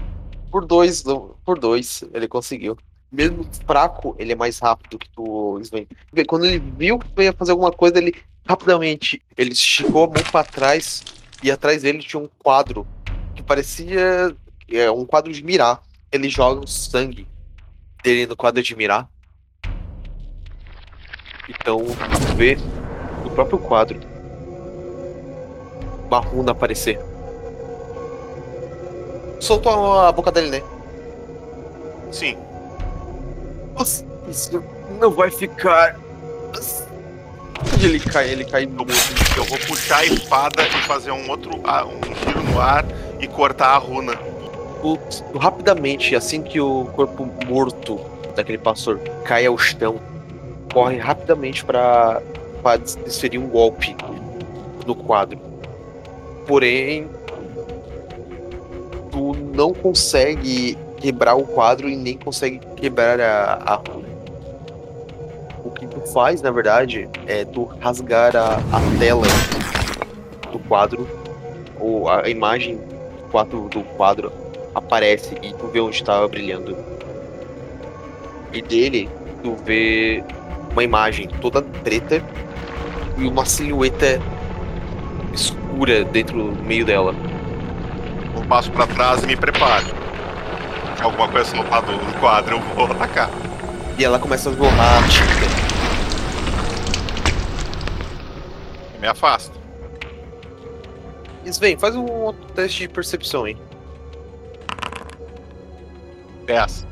Por 0.50 0.64
dois, 0.64 1.04
por 1.44 1.58
dois, 1.58 2.02
ele 2.14 2.26
conseguiu. 2.26 2.78
Mesmo 3.12 3.46
fraco, 3.66 4.16
ele 4.18 4.32
é 4.32 4.34
mais 4.34 4.58
rápido 4.58 4.98
que 4.98 5.10
tu, 5.10 5.60
Sven. 5.60 5.86
Quando 6.26 6.46
ele 6.46 6.58
viu 6.78 6.98
que 6.98 7.10
tu 7.10 7.20
ia 7.20 7.34
fazer 7.34 7.50
alguma 7.50 7.70
coisa, 7.70 7.98
ele 7.98 8.14
rapidamente 8.48 9.20
ele 9.36 9.52
esticou 9.52 10.04
a 10.04 10.06
mão 10.06 10.22
pra 10.32 10.42
trás 10.42 11.04
e 11.42 11.50
atrás 11.50 11.82
dele 11.82 11.98
tinha 11.98 12.22
um 12.22 12.28
quadro 12.42 12.86
que 13.34 13.42
parecia 13.42 14.34
é, 14.72 14.90
um 14.90 15.04
quadro 15.04 15.30
de 15.30 15.44
mirar. 15.44 15.82
Ele 16.10 16.30
joga 16.30 16.64
o 16.64 16.66
sangue 16.66 17.28
dele 18.02 18.26
no 18.26 18.34
quadro 18.34 18.62
de 18.62 18.74
mirar. 18.74 19.10
Então, 21.50 21.84
tu 21.84 22.34
vê 22.34 22.56
no 23.22 23.30
próprio 23.34 23.58
quadro 23.58 24.13
uma 26.14 26.20
runa 26.20 26.52
aparecer. 26.52 26.98
Soltou 29.40 29.98
a 30.00 30.12
boca 30.12 30.30
dele, 30.30 30.50
né? 30.50 30.62
Sim. 32.10 32.36
Nossa, 33.76 34.04
isso 34.28 34.62
não 35.00 35.10
vai 35.10 35.30
ficar. 35.30 35.96
Onde 37.74 37.86
ele 37.86 38.00
cai? 38.00 38.30
Ele 38.30 38.44
cai 38.44 38.66
no. 38.66 38.86
Eu 39.36 39.44
vou 39.44 39.58
puxar 39.66 39.98
a 39.98 40.04
espada 40.04 40.62
e 40.62 40.82
fazer 40.86 41.10
um 41.10 41.28
outro 41.28 41.60
ah, 41.64 41.84
um 41.84 42.00
giro 42.24 42.42
no 42.44 42.60
ar 42.60 42.84
e 43.20 43.26
cortar 43.26 43.68
a 43.74 43.78
runa. 43.78 44.14
O- 44.82 44.98
rapidamente, 45.38 46.14
assim 46.14 46.42
que 46.42 46.60
o 46.60 46.84
corpo 46.94 47.28
morto 47.46 47.98
daquele 48.36 48.58
pastor 48.58 48.98
cai 49.24 49.46
ao 49.46 49.56
chão, 49.58 49.96
corre 50.72 50.98
rapidamente 50.98 51.64
para 51.64 52.20
desferir 53.04 53.38
um 53.38 53.48
golpe 53.48 53.96
no 54.86 54.94
quadro. 54.94 55.38
Porém, 56.46 57.08
tu 59.10 59.34
não 59.54 59.72
consegue 59.72 60.76
quebrar 60.98 61.34
o 61.34 61.44
quadro 61.44 61.88
e 61.88 61.96
nem 61.96 62.16
consegue 62.16 62.60
quebrar 62.76 63.20
a, 63.20 63.74
a. 63.74 63.80
O 65.64 65.70
que 65.70 65.86
tu 65.86 66.00
faz, 66.12 66.42
na 66.42 66.50
verdade, 66.50 67.08
é 67.26 67.44
tu 67.44 67.64
rasgar 67.80 68.36
a, 68.36 68.56
a 68.56 68.98
tela 68.98 69.26
do 70.52 70.58
quadro, 70.60 71.08
ou 71.80 72.08
a 72.08 72.28
imagem 72.28 72.78
quadro, 73.30 73.68
do 73.68 73.82
quadro 73.96 74.32
aparece 74.74 75.34
e 75.42 75.52
tu 75.54 75.66
vê 75.68 75.80
onde 75.80 75.96
estava 75.96 76.26
brilhando. 76.28 76.76
E 78.52 78.60
dele, 78.60 79.08
tu 79.42 79.54
vê 79.64 80.22
uma 80.72 80.84
imagem 80.84 81.28
toda 81.40 81.62
preta 81.62 82.22
e 83.18 83.26
uma 83.26 83.44
silhueta 83.44 84.20
escura 85.74 86.04
dentro 86.04 86.52
do 86.52 86.62
meio 86.62 86.84
dela. 86.84 87.12
Um 88.36 88.46
passo 88.46 88.70
pra 88.70 88.86
trás 88.86 89.24
e 89.24 89.26
me 89.26 89.36
preparo. 89.36 89.86
Se 90.96 91.02
alguma 91.02 91.28
coisa 91.28 91.50
soltar 91.50 91.82
do 91.82 91.92
do 91.92 92.20
quadro, 92.20 92.56
eu 92.56 92.60
vou 92.60 92.84
atacar. 92.86 93.28
E 93.98 94.04
ela 94.04 94.18
começa 94.18 94.50
a. 94.50 94.52
Eu 98.94 99.00
me 99.00 99.08
afasto. 99.08 99.58
Sven, 101.44 101.76
faz 101.76 101.94
um 101.96 102.06
outro 102.06 102.44
teste 102.54 102.86
de 102.86 102.88
percepção, 102.88 103.46
hein? 103.46 103.58
10. 106.46 106.86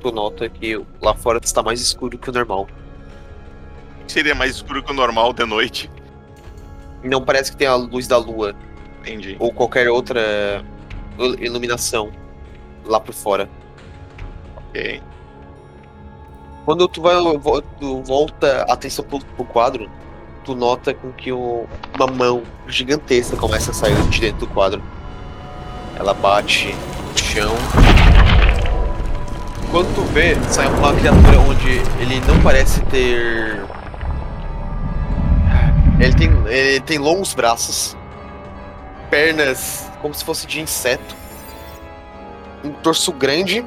Tu 0.00 0.12
nota 0.12 0.48
que 0.48 0.80
lá 1.00 1.14
fora 1.14 1.40
está 1.42 1.62
mais 1.62 1.80
escuro 1.80 2.18
que 2.18 2.30
o 2.30 2.32
normal. 2.32 2.66
Seria 4.08 4.34
mais 4.34 4.56
escuro 4.56 4.82
que 4.82 4.90
o 4.90 4.94
normal 4.94 5.32
de 5.32 5.46
noite. 5.46 5.90
Não 7.02 7.22
parece 7.22 7.50
que 7.50 7.56
tem 7.56 7.66
a 7.66 7.74
luz 7.74 8.06
da 8.06 8.16
lua 8.18 8.54
Entendi. 9.00 9.36
ou 9.38 9.52
qualquer 9.52 9.88
outra 9.88 10.64
il- 11.18 11.44
iluminação 11.44 12.10
lá 12.84 13.00
por 13.00 13.14
fora. 13.14 13.48
Ok. 14.68 15.02
Quando 16.64 16.86
tu 16.86 17.00
vai 17.02 17.14
tu 17.78 18.02
volta 18.02 18.64
a 18.68 18.74
atenção 18.74 19.04
pro, 19.04 19.18
pro 19.18 19.44
quadro, 19.44 19.90
tu 20.44 20.54
nota 20.54 20.92
com 20.94 21.10
que 21.12 21.32
o- 21.32 21.66
uma 21.96 22.06
mão 22.06 22.42
gigantesca 22.68 23.36
começa 23.36 23.70
a 23.70 23.74
sair 23.74 23.96
de 24.08 24.20
dentro 24.20 24.40
do 24.40 24.46
quadro. 24.46 24.82
Ela 25.98 26.12
bate 26.14 26.68
no 27.12 27.18
chão. 27.18 27.52
Quando 29.70 29.94
tu 29.94 30.02
vê, 30.12 30.34
sai 30.48 30.66
uma 30.66 30.92
criatura 30.94 31.38
onde 31.48 31.68
ele 32.00 32.20
não 32.26 32.40
parece 32.42 32.80
ter. 32.86 33.62
Ele 36.00 36.14
tem, 36.14 36.30
ele 36.46 36.80
tem 36.80 36.98
longos 36.98 37.34
braços, 37.34 37.96
pernas 39.10 39.90
como 40.00 40.14
se 40.14 40.24
fosse 40.24 40.46
de 40.46 40.60
inseto, 40.60 41.14
um 42.64 42.70
torso 42.70 43.12
grande 43.12 43.66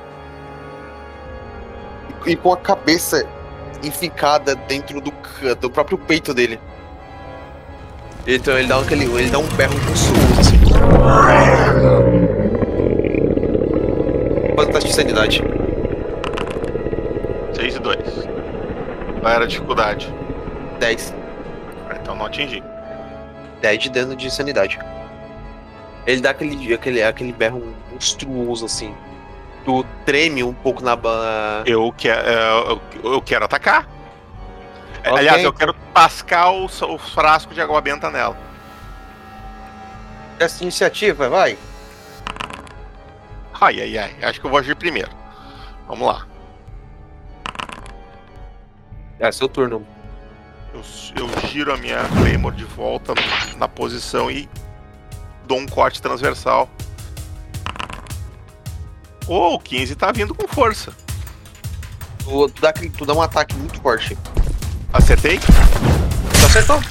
e 2.25 2.35
com 2.35 2.51
a 2.51 2.57
cabeça 2.57 3.23
enficada 3.83 4.55
dentro 4.55 4.99
do, 4.99 5.13
do 5.59 5.69
próprio 5.69 5.97
peito 5.97 6.33
dele. 6.33 6.59
Então 8.25 8.57
ele 8.57 8.67
dá 8.67 8.79
aquele, 8.79 9.05
ele 9.05 9.29
dá 9.29 9.37
um 9.37 9.47
berro 9.49 9.75
consumo 9.85 10.39
assim. 10.39 10.59
Quanto 14.55 14.71
teste 14.71 14.89
de 14.89 14.95
sanidade? 14.95 15.43
6 17.53 17.75
e 17.75 17.79
2. 17.79 17.99
Qual 19.19 19.33
era 19.33 19.43
a 19.43 19.47
dificuldade? 19.47 20.13
10. 20.79 21.22
Então 22.01 22.15
não 22.15 22.25
atingi. 22.25 22.63
10 23.61 23.79
de 23.79 23.89
dano 23.89 24.15
de 24.15 24.29
sanidade. 24.29 24.79
Ele 26.05 26.21
dá 26.21 26.31
aquele, 26.31 26.73
aquele, 26.73 27.01
aquele 27.01 27.31
berro 27.31 27.73
monstruoso 27.91 28.65
assim. 28.65 28.93
Tu 29.63 29.85
treme 30.05 30.43
um 30.43 30.53
pouco 30.53 30.83
na. 30.83 30.97
Eu, 31.65 31.91
que, 31.93 32.09
é, 32.09 32.15
eu, 32.67 32.81
eu 33.11 33.21
quero 33.21 33.45
atacar. 33.45 33.87
É, 35.03 35.09
Ok. 35.09 35.19
Aliás, 35.19 35.43
eu 35.43 35.53
quero 35.53 35.73
tascar 35.93 36.51
o, 36.51 36.65
o 36.65 36.97
frasco 36.97 37.53
de 37.53 37.61
água 37.61 37.79
benta 37.81 38.09
nela. 38.09 38.37
De 40.37 40.63
iniciativa, 40.63 41.29
vai. 41.29 41.57
Ai, 43.61 43.81
ai, 43.81 43.97
ai. 43.97 44.15
Acho 44.21 44.41
que 44.41 44.45
eu 44.45 44.49
vou 44.49 44.59
agir 44.59 44.75
primeiro. 44.75 45.09
Vamos 45.87 46.05
lá. 46.05 46.27
É 49.19 49.31
seu 49.31 49.47
turno. 49.47 49.85
Eu, 50.73 50.81
eu 51.15 51.47
giro 51.47 51.73
a 51.73 51.77
minha 51.77 51.99
Claymore 52.17 52.55
de 52.55 52.65
volta 52.65 53.13
na 53.57 53.67
posição 53.67 54.29
e 54.31 54.49
dou 55.45 55.59
um 55.59 55.67
corte 55.67 56.01
transversal. 56.01 56.69
Oh, 59.27 59.55
o 59.55 59.59
15 59.59 59.95
tá 59.95 60.11
vindo 60.11 60.33
com 60.35 60.47
força. 60.47 60.91
Tu, 62.23 62.49
tu 62.49 62.61
dá, 62.61 62.73
tu 62.73 63.05
dá 63.05 63.13
um 63.13 63.21
ataque 63.21 63.55
muito 63.55 63.79
forte. 63.81 64.17
Acertei? 64.91 65.39
Tu 65.39 66.45
acertou. 66.45 66.81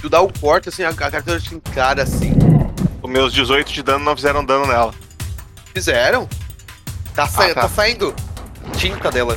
Tu 0.00 0.08
dá 0.08 0.20
o 0.20 0.32
corte 0.40 0.68
assim, 0.68 0.82
a, 0.82 0.90
a 0.90 0.94
carteira 0.94 1.40
te 1.40 1.54
encara 1.54 2.02
assim. 2.02 2.32
Os 3.02 3.10
meus 3.10 3.32
18 3.32 3.72
de 3.72 3.82
dano 3.82 4.04
não 4.04 4.14
fizeram 4.14 4.44
dano 4.44 4.66
nela. 4.66 4.94
Fizeram? 5.74 6.28
Tá, 7.14 7.26
sa 7.26 7.44
Ah, 7.44 7.54
tá. 7.54 7.60
tá 7.62 7.68
saindo 7.68 8.14
tinta 8.76 9.10
dela. 9.10 9.36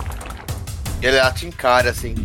E 1.01 1.07
ela 1.07 1.31
te 1.31 1.45
encara 1.45 1.89
assim. 1.89 2.15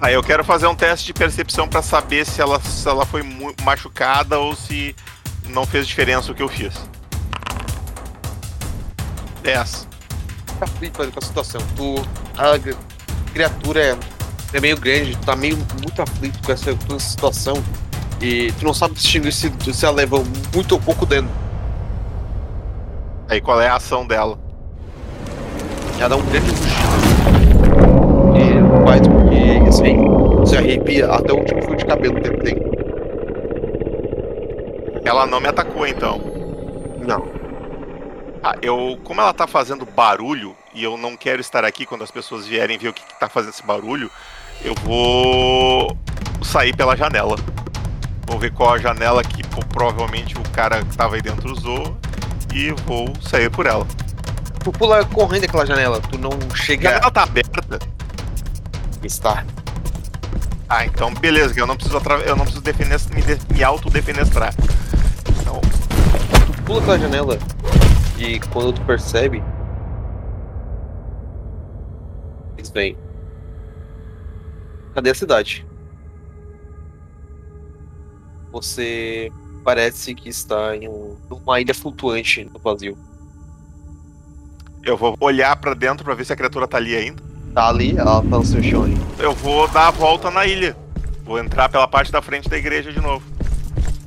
Aí 0.00 0.14
eu 0.14 0.22
quero 0.22 0.44
fazer 0.44 0.68
um 0.68 0.74
teste 0.76 1.06
de 1.06 1.12
percepção 1.12 1.66
pra 1.66 1.82
saber 1.82 2.24
se 2.24 2.40
ela, 2.40 2.60
se 2.60 2.88
ela 2.88 3.04
foi 3.04 3.22
machucada 3.64 4.38
ou 4.38 4.54
se 4.54 4.94
não 5.48 5.66
fez 5.66 5.88
diferença 5.88 6.30
o 6.30 6.34
que 6.34 6.42
eu 6.42 6.48
fiz. 6.48 6.74
10. 9.42 9.88
Tá 10.58 10.64
aflito 10.64 11.10
com 11.10 11.18
a 11.18 11.22
situação. 11.22 11.60
Tu. 11.76 11.94
A 12.36 13.32
criatura 13.32 13.80
é, 13.80 13.98
é 14.52 14.60
meio 14.60 14.76
grande, 14.76 15.16
tu 15.16 15.26
tá 15.26 15.34
meio 15.34 15.56
muito 15.82 16.00
aflito 16.00 16.38
com 16.44 16.52
essa, 16.52 16.72
com 16.74 16.94
essa 16.94 17.08
situação. 17.08 17.62
E 18.20 18.52
tu 18.52 18.64
não 18.64 18.74
sabe 18.74 18.94
distinguir 18.94 19.32
se, 19.32 19.52
se 19.72 19.84
ela 19.84 19.96
leva 19.96 20.22
muito 20.54 20.72
ou 20.72 20.80
pouco 20.80 21.04
dano. 21.06 21.30
Aí 23.28 23.40
qual 23.40 23.60
é 23.60 23.68
a 23.68 23.76
ação 23.76 24.06
dela? 24.06 24.38
Ela 25.98 26.08
dá 26.08 26.16
um 26.16 26.22
grande 26.22 26.50
rugido. 26.50 26.68
E 28.36 28.84
faz 28.84 29.17
que 29.62 29.68
assim, 29.68 29.96
se 30.46 30.56
arrepia 30.56 31.06
até 31.10 31.32
o 31.32 31.36
último 31.36 31.62
fio 31.62 31.76
de 31.76 31.84
cabelo 31.84 32.20
que 32.20 32.28
ele 32.28 32.38
tem. 32.38 32.68
Ela 35.04 35.26
não 35.26 35.40
me 35.40 35.48
atacou 35.48 35.86
então. 35.86 36.20
Não. 37.06 37.26
Ah, 38.42 38.54
eu, 38.62 38.98
como 39.04 39.20
ela 39.20 39.32
tá 39.32 39.46
fazendo 39.46 39.84
barulho 39.84 40.54
e 40.74 40.84
eu 40.84 40.96
não 40.96 41.16
quero 41.16 41.40
estar 41.40 41.64
aqui 41.64 41.84
quando 41.86 42.04
as 42.04 42.10
pessoas 42.10 42.46
vierem 42.46 42.78
ver 42.78 42.88
o 42.88 42.92
que, 42.92 43.02
que 43.02 43.18
tá 43.18 43.28
fazendo 43.28 43.50
esse 43.50 43.64
barulho, 43.64 44.10
eu 44.64 44.74
vou 44.84 45.96
sair 46.42 46.74
pela 46.76 46.96
janela. 46.96 47.36
Vou 48.26 48.38
ver 48.38 48.52
qual 48.52 48.74
a 48.74 48.78
janela 48.78 49.24
que 49.24 49.42
pô, 49.48 49.60
provavelmente 49.72 50.36
o 50.36 50.42
cara 50.50 50.84
que 50.84 50.96
tava 50.96 51.16
aí 51.16 51.22
dentro 51.22 51.50
usou 51.50 51.96
e 52.54 52.70
vou 52.86 53.10
sair 53.22 53.50
por 53.50 53.66
ela. 53.66 53.86
Tu 54.62 54.70
pula 54.72 55.04
correndo 55.06 55.44
aquela 55.44 55.64
janela, 55.64 56.00
tu 56.00 56.18
não 56.18 56.30
A 56.52 56.56
chega. 56.56 56.90
janela 56.90 57.10
tá 57.10 57.22
aberta. 57.22 57.78
Está. 59.08 59.42
Ah, 60.68 60.84
então 60.84 61.14
beleza, 61.14 61.54
que 61.54 61.60
eu 61.62 61.66
não 61.66 61.74
preciso, 61.74 61.96
eu 62.26 62.36
não 62.36 62.44
preciso 62.44 62.62
me, 63.14 63.22
de- 63.22 63.54
me 63.54 63.64
autodefenestrar. 63.64 64.52
Então, 65.40 65.62
Tu 66.54 66.62
pula 66.64 66.80
aquela 66.82 66.98
janela 66.98 67.38
e 68.18 68.38
quando 68.52 68.74
tu 68.74 68.82
percebe. 68.82 69.42
Eles 72.58 72.68
vêm. 72.68 72.98
Cadê 74.94 75.08
a 75.10 75.14
cidade? 75.14 75.66
Você 78.52 79.32
parece 79.64 80.14
que 80.14 80.28
está 80.28 80.76
em 80.76 80.86
um- 80.86 81.16
uma 81.30 81.58
ilha 81.62 81.72
flutuante 81.74 82.44
no 82.44 82.58
vazio. 82.58 82.96
eu 84.84 84.96
vou 84.96 85.16
olhar 85.20 85.54
pra 85.56 85.72
dentro 85.74 86.04
pra 86.04 86.14
ver 86.14 86.24
se 86.24 86.32
a 86.32 86.36
criatura 86.36 86.66
tá 86.68 86.76
ali 86.78 86.94
ainda. 86.94 87.22
Tá 87.58 87.70
ali, 87.70 87.98
ela 87.98 88.22
tá 88.22 88.38
no 88.38 88.44
seu 88.44 88.62
chão. 88.62 88.88
Eu 89.18 89.34
vou 89.34 89.66
dar 89.66 89.88
a 89.88 89.90
volta 89.90 90.30
na 90.30 90.46
ilha. 90.46 90.76
Vou 91.24 91.40
entrar 91.40 91.68
pela 91.68 91.88
parte 91.88 92.12
da 92.12 92.22
frente 92.22 92.48
da 92.48 92.56
igreja 92.56 92.92
de 92.92 93.00
novo. 93.00 93.20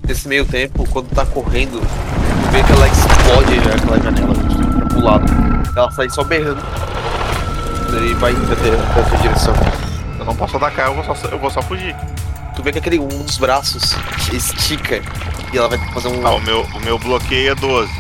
Nesse 0.08 0.26
meio 0.26 0.46
tempo, 0.46 0.88
quando 0.90 1.14
tá 1.14 1.26
correndo, 1.26 1.82
tu 1.82 2.50
vê 2.50 2.64
que 2.64 2.72
ela 2.72 2.88
explode 2.88 3.56
já 3.62 3.76
aquela 3.76 4.00
janela 4.00 4.34
pra 4.34 4.86
pro 4.86 5.04
lado. 5.04 5.26
Ela 5.76 5.92
sai 5.92 6.10
só 6.12 6.24
berrando. 6.24 6.62
E 7.92 8.14
vai 8.14 8.32
indo 8.32 8.54
até 8.54 8.70
pra 8.94 9.04
tua 9.04 9.18
direção. 9.18 9.54
Eu 10.18 10.24
não 10.24 10.36
posso 10.38 10.56
atacar, 10.56 10.88
eu 10.88 10.96
vou 10.96 11.04
só, 11.14 11.28
eu 11.28 11.38
vou 11.38 11.52
só 11.52 11.62
fugir. 11.62 11.94
Tu 12.56 12.64
vê 12.64 12.72
que 12.72 12.80
aquele 12.80 13.00
um 13.00 13.10
dos 13.10 13.38
braços 13.38 13.98
estica 14.32 15.02
e 15.52 15.58
ela 15.58 15.68
vai 15.68 15.78
fazer 15.90 16.08
um. 16.08 16.26
Ah, 16.26 16.36
o 16.36 16.40
meu, 16.40 16.62
o 16.62 16.80
meu 16.80 16.98
bloqueio 16.98 17.52
é 17.52 17.56
12. 17.56 17.92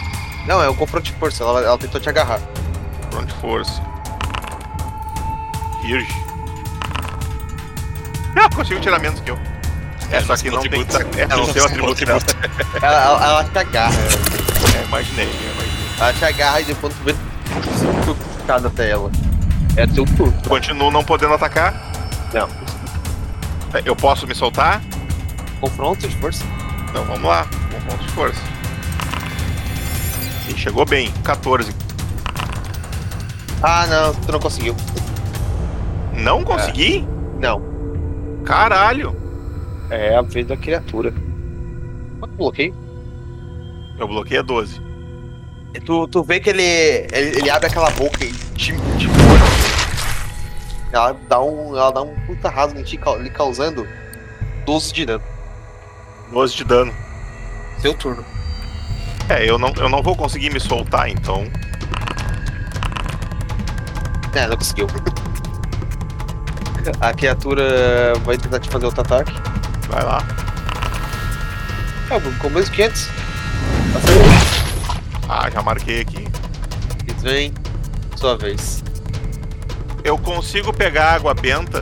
Não, 0.47 0.63
é 0.63 0.69
o 0.69 0.75
confronto 0.75 1.07
de 1.07 1.11
força, 1.11 1.43
ela, 1.43 1.59
ela 1.59 1.77
tentou 1.77 1.99
te 1.99 2.07
agarrar. 2.07 2.39
Pronto 3.09 3.25
de 3.25 3.41
força. 3.41 3.90
Virge. 5.81 6.07
Ah, 8.35 8.49
consigo 8.55 8.79
tirar 8.79 8.99
menos 8.99 9.19
que 9.19 9.31
eu. 9.31 9.39
É, 10.09 10.17
É, 10.17 10.21
só 10.21 10.33
não 10.33 10.41
que 10.41 10.49
não 10.49 10.61
tem. 10.61 10.81
É, 11.17 11.27
não 11.27 11.37
Não 11.37 11.53
tem 11.53 11.61
o 11.61 11.65
atributo 11.65 12.05
dela. 12.05 12.19
Ela, 12.81 13.03
ela, 13.03 13.25
ela 13.25 13.43
te 13.43 13.57
agarra. 13.59 13.93
É, 14.79 14.83
imaginei, 14.85 15.25
eu 15.25 15.51
imaginei. 15.53 15.71
Ela 15.99 16.13
te 16.13 16.25
agarra 16.25 16.61
e 16.61 16.65
depois 16.65 16.93
tu 16.95 17.03
vê 17.03 17.15
tu 18.05 18.15
picado 18.39 18.67
até 18.67 18.89
ela. 18.89 19.11
É 19.77 19.85
teu 19.87 20.05
turno. 20.05 20.33
Continuo 20.47 20.89
não 20.91 21.03
podendo 21.03 21.33
atacar. 21.33 21.73
Não. 22.33 22.47
É, 23.73 23.81
Eu 23.85 23.95
posso 23.95 24.25
me 24.27 24.33
soltar? 24.35 24.81
Confronto 25.59 26.07
de 26.07 26.15
força? 26.17 26.43
Então 26.89 27.03
vamos 27.05 27.23
lá. 27.23 27.45
Confronto 27.71 28.03
de 28.03 28.11
força. 28.11 28.41
Ih, 30.49 30.57
chegou 30.57 30.85
bem. 30.85 31.11
14. 31.23 31.73
Ah, 33.61 33.85
não, 33.87 34.13
tu 34.15 34.31
não 34.31 34.39
conseguiu. 34.39 34.75
Não 36.13 36.43
consegui? 36.43 37.07
Não. 37.39 37.61
Caralho. 38.45 39.15
É 39.89 40.15
a 40.15 40.21
vez 40.21 40.47
da 40.47 40.55
criatura. 40.55 41.13
Quanto 42.19 42.35
bloqueio? 42.35 42.75
Meu 43.97 44.07
bloqueio 44.07 44.39
é 44.39 44.43
12. 44.43 44.81
E 45.73 45.79
Tu, 45.79 46.07
tu 46.07 46.23
vê 46.23 46.39
que 46.39 46.49
ele, 46.49 46.61
ele, 46.61 47.39
ele 47.39 47.49
abre 47.49 47.67
aquela 47.67 47.89
boca 47.91 48.23
e 48.23 48.31
te, 48.31 48.73
te. 48.73 49.07
Ela 50.91 51.15
dá 51.29 51.41
um, 51.41 51.75
ela 51.75 51.91
dá 51.91 52.01
um 52.01 52.13
puta 52.25 52.49
rasgo 52.49 52.79
em 52.79 52.83
ti, 52.83 52.99
lhe 53.19 53.29
causando 53.29 53.87
12 54.65 54.93
de 54.93 55.05
dano. 55.05 55.23
12 56.31 56.55
de 56.55 56.63
dano. 56.63 56.93
Seu 57.79 57.93
turno. 57.93 58.25
É, 59.29 59.49
eu 59.49 59.57
não, 59.57 59.73
eu 59.77 59.87
não 59.87 60.01
vou 60.03 60.15
conseguir 60.15 60.51
me 60.51 60.59
soltar, 60.59 61.09
então. 61.09 61.45
É, 64.35 64.47
não 64.47 64.57
conseguiu. 64.57 64.87
A 66.99 67.13
criatura 67.13 68.13
vai 68.23 68.37
tentar 68.37 68.59
te 68.59 68.69
fazer 68.69 68.85
outro 68.85 69.01
ataque. 69.01 69.31
Vai 69.89 70.03
lá. 70.03 70.23
É, 72.09 72.19
com 72.19 72.49
antes. 72.83 73.09
Acertou. 73.95 75.01
Ah, 75.29 75.49
já 75.49 75.61
marquei 75.61 76.01
aqui. 76.01 76.27
Eles 77.07 77.21
vem. 77.21 77.53
Sua 78.15 78.37
vez. 78.37 78.83
Eu 80.03 80.17
consigo 80.17 80.73
pegar 80.73 81.13
água 81.13 81.33
benta. 81.33 81.81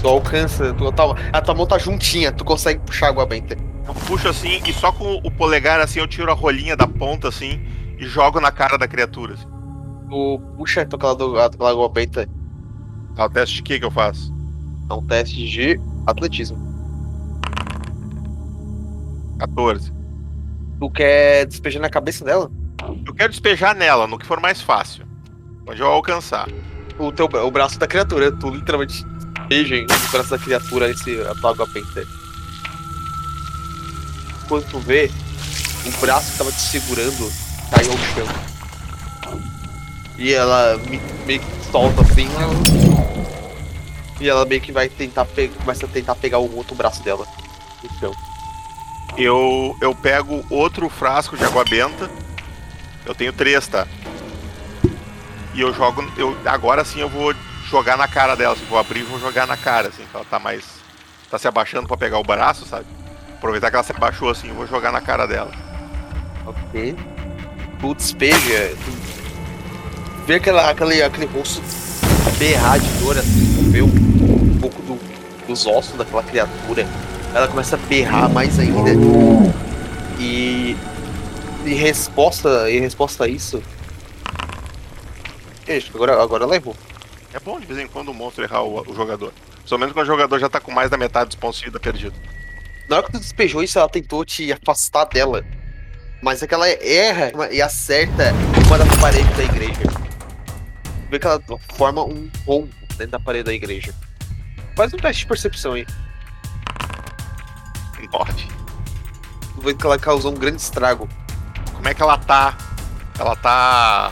Tu 0.00 0.08
alcança. 0.08 0.72
Tu, 0.74 0.86
a, 0.88 0.92
tua, 0.92 1.16
a 1.32 1.40
tua 1.40 1.54
mão 1.54 1.66
tá 1.66 1.78
juntinha, 1.78 2.32
tu 2.32 2.44
consegue 2.44 2.80
puxar 2.80 3.06
a 3.06 3.08
água 3.10 3.26
benta. 3.26 3.56
Eu 3.86 3.94
puxo 3.94 4.28
assim 4.28 4.60
e 4.66 4.72
só 4.72 4.92
com 4.92 5.14
o 5.24 5.30
polegar 5.30 5.80
assim 5.80 5.98
eu 6.00 6.06
tiro 6.06 6.30
a 6.30 6.34
rolinha 6.34 6.76
da 6.76 6.86
ponta 6.86 7.28
assim 7.28 7.60
e 7.98 8.06
jogo 8.06 8.40
na 8.40 8.50
cara 8.52 8.76
da 8.76 8.86
criatura. 8.86 9.34
assim. 9.34 9.46
Tu 10.08 10.40
puxa 10.56 10.82
aquela, 10.82 11.14
do- 11.14 11.38
aquela 11.40 11.70
água 11.70 11.88
benta. 11.88 12.28
Tá, 13.14 13.26
o 13.26 13.30
teste 13.30 13.56
de 13.56 13.62
que 13.62 13.78
que 13.78 13.84
eu 13.84 13.90
faço? 13.90 14.32
É 14.90 14.94
um 14.94 15.04
teste 15.06 15.48
de 15.48 15.80
atletismo. 16.06 16.58
14. 19.38 19.92
Tu 20.78 20.90
quer 20.90 21.46
despejar 21.46 21.80
na 21.80 21.90
cabeça 21.90 22.24
dela? 22.24 22.50
Eu 23.06 23.14
quero 23.14 23.30
despejar 23.30 23.74
nela, 23.74 24.06
no 24.06 24.18
que 24.18 24.26
for 24.26 24.40
mais 24.40 24.60
fácil. 24.60 25.06
Onde 25.66 25.80
eu 25.80 25.86
alcançar. 25.86 26.48
O, 26.98 27.12
teu, 27.12 27.26
o 27.26 27.50
braço 27.50 27.78
da 27.78 27.86
criatura. 27.86 28.32
Tu 28.32 28.50
literalmente 28.50 29.04
despeja 29.48 29.82
no 29.82 30.10
braço 30.10 30.30
da 30.30 30.38
criatura 30.38 30.90
esse, 30.90 31.20
a 31.20 31.34
tua 31.34 31.50
água 31.50 31.66
benta. 31.66 32.06
Quando 34.48 34.64
tu 34.70 34.78
vê, 34.80 35.10
o 35.86 36.00
braço 36.00 36.32
que 36.32 36.38
tava 36.38 36.52
te 36.52 36.60
segurando 36.60 37.32
caiu 37.70 37.92
ao 37.92 37.98
chão. 37.98 38.51
E 40.22 40.32
ela 40.32 40.78
me- 40.88 41.00
meio 41.26 41.40
que 41.40 41.64
solta 41.72 42.00
assim. 42.02 42.28
E 44.20 44.28
ela 44.28 44.44
meio 44.44 44.60
que 44.60 44.70
vai 44.70 44.88
tentar 44.88 45.26
começa 45.58 45.84
a 45.84 45.88
tentar 45.88 46.14
pegar 46.14 46.38
o 46.38 46.56
outro 46.56 46.76
braço 46.76 47.02
dela. 47.02 47.26
chão. 47.98 48.12
Eu, 49.16 49.76
eu 49.80 49.92
pego 49.96 50.44
outro 50.48 50.88
frasco 50.88 51.36
de 51.36 51.44
água 51.44 51.64
benta. 51.64 52.08
Eu 53.04 53.16
tenho 53.16 53.32
três, 53.32 53.66
tá? 53.66 53.84
E 55.54 55.60
eu 55.60 55.74
jogo. 55.74 56.08
Eu, 56.16 56.36
agora 56.44 56.84
sim 56.84 57.00
eu 57.00 57.08
vou 57.08 57.34
jogar 57.68 57.96
na 57.96 58.06
cara 58.06 58.36
dela. 58.36 58.54
Assim, 58.54 58.64
vou 58.66 58.78
abrir 58.78 59.00
e 59.00 59.02
vou 59.02 59.18
jogar 59.18 59.44
na 59.44 59.56
cara, 59.56 59.88
assim, 59.88 60.04
que 60.08 60.14
ela 60.16 60.24
tá 60.24 60.38
mais. 60.38 60.62
Tá 61.28 61.36
se 61.36 61.48
abaixando 61.48 61.88
pra 61.88 61.96
pegar 61.96 62.20
o 62.20 62.22
braço, 62.22 62.64
sabe? 62.64 62.86
Aproveitar 63.34 63.70
que 63.70 63.76
ela 63.76 63.82
se 63.82 63.90
abaixou 63.90 64.30
assim, 64.30 64.50
eu 64.50 64.54
vou 64.54 64.68
jogar 64.68 64.92
na 64.92 65.00
cara 65.00 65.26
dela. 65.26 65.50
Ok. 66.46 66.94
Tu 67.80 67.94
despeja. 67.96 68.76
Vê 70.26 70.34
aquela, 70.36 70.70
aquele, 70.70 71.02
aquele 71.02 71.26
rosto 71.26 71.60
berrar 72.38 72.78
de 72.78 72.88
dor 73.00 73.18
assim, 73.18 73.54
tu 73.56 73.70
vê 73.70 73.82
um, 73.82 74.58
pouco 74.60 74.80
do- 74.82 75.00
dos 75.46 75.66
ossos 75.66 75.96
daquela 75.96 76.22
criatura. 76.22 76.86
Ela 77.34 77.48
começa 77.48 77.76
a 77.76 77.78
berrar 77.78 78.28
mais 78.30 78.58
ainda. 78.58 78.90
E. 80.18 80.76
Em 81.64 81.74
resposta, 81.74 82.68
em 82.70 82.80
resposta 82.80 83.24
a 83.24 83.28
isso. 83.28 83.62
Gente, 85.66 85.90
agora, 85.94 86.20
agora 86.20 86.44
ela 86.44 86.56
errou. 86.56 86.74
É 87.32 87.38
bom 87.38 87.58
de 87.58 87.66
vez 87.66 87.78
em 87.78 87.86
quando 87.86 88.08
o 88.08 88.14
monstro 88.14 88.42
errar 88.44 88.62
o, 88.62 88.80
o 88.88 88.94
jogador. 88.94 89.32
Somente 89.64 89.92
quando 89.92 90.04
o 90.04 90.10
jogador 90.10 90.38
já 90.40 90.48
tá 90.48 90.58
com 90.60 90.72
mais 90.72 90.90
da 90.90 90.96
metade 90.96 91.26
dos 91.28 91.36
pontos 91.36 91.60
de 91.60 91.66
vida 91.66 91.78
perdido. 91.78 92.14
Na 92.88 92.96
hora 92.96 93.06
que 93.06 93.12
tu 93.12 93.20
despejou 93.20 93.62
isso, 93.62 93.78
ela 93.78 93.88
tentou 93.88 94.24
te 94.24 94.52
afastar 94.52 95.04
dela. 95.04 95.44
Mas 96.20 96.42
é 96.42 96.46
que 96.48 96.54
ela 96.54 96.68
erra 96.68 97.32
e 97.50 97.62
acerta 97.62 98.32
uma 98.66 98.76
das 98.78 98.88
paredes 98.96 99.36
da 99.36 99.44
igreja. 99.44 99.80
Vê 101.12 101.18
que 101.18 101.26
ela 101.26 101.42
forma 101.74 102.02
um 102.02 102.30
rombo 102.46 102.70
dentro 102.96 103.08
da 103.12 103.20
parede 103.20 103.44
da 103.44 103.52
igreja. 103.52 103.94
Faz 104.74 104.94
um 104.94 104.96
teste 104.96 105.24
de 105.24 105.26
percepção 105.28 105.74
aí. 105.74 105.86
9. 108.10 108.32
Tu 109.54 109.60
vê 109.60 109.74
que 109.74 109.84
ela 109.84 109.98
causou 109.98 110.32
um 110.32 110.34
grande 110.34 110.56
estrago. 110.62 111.06
Como 111.74 111.86
é 111.86 111.92
que 111.92 112.00
ela 112.02 112.16
tá? 112.16 112.56
Ela 113.18 113.36
tá 113.36 114.10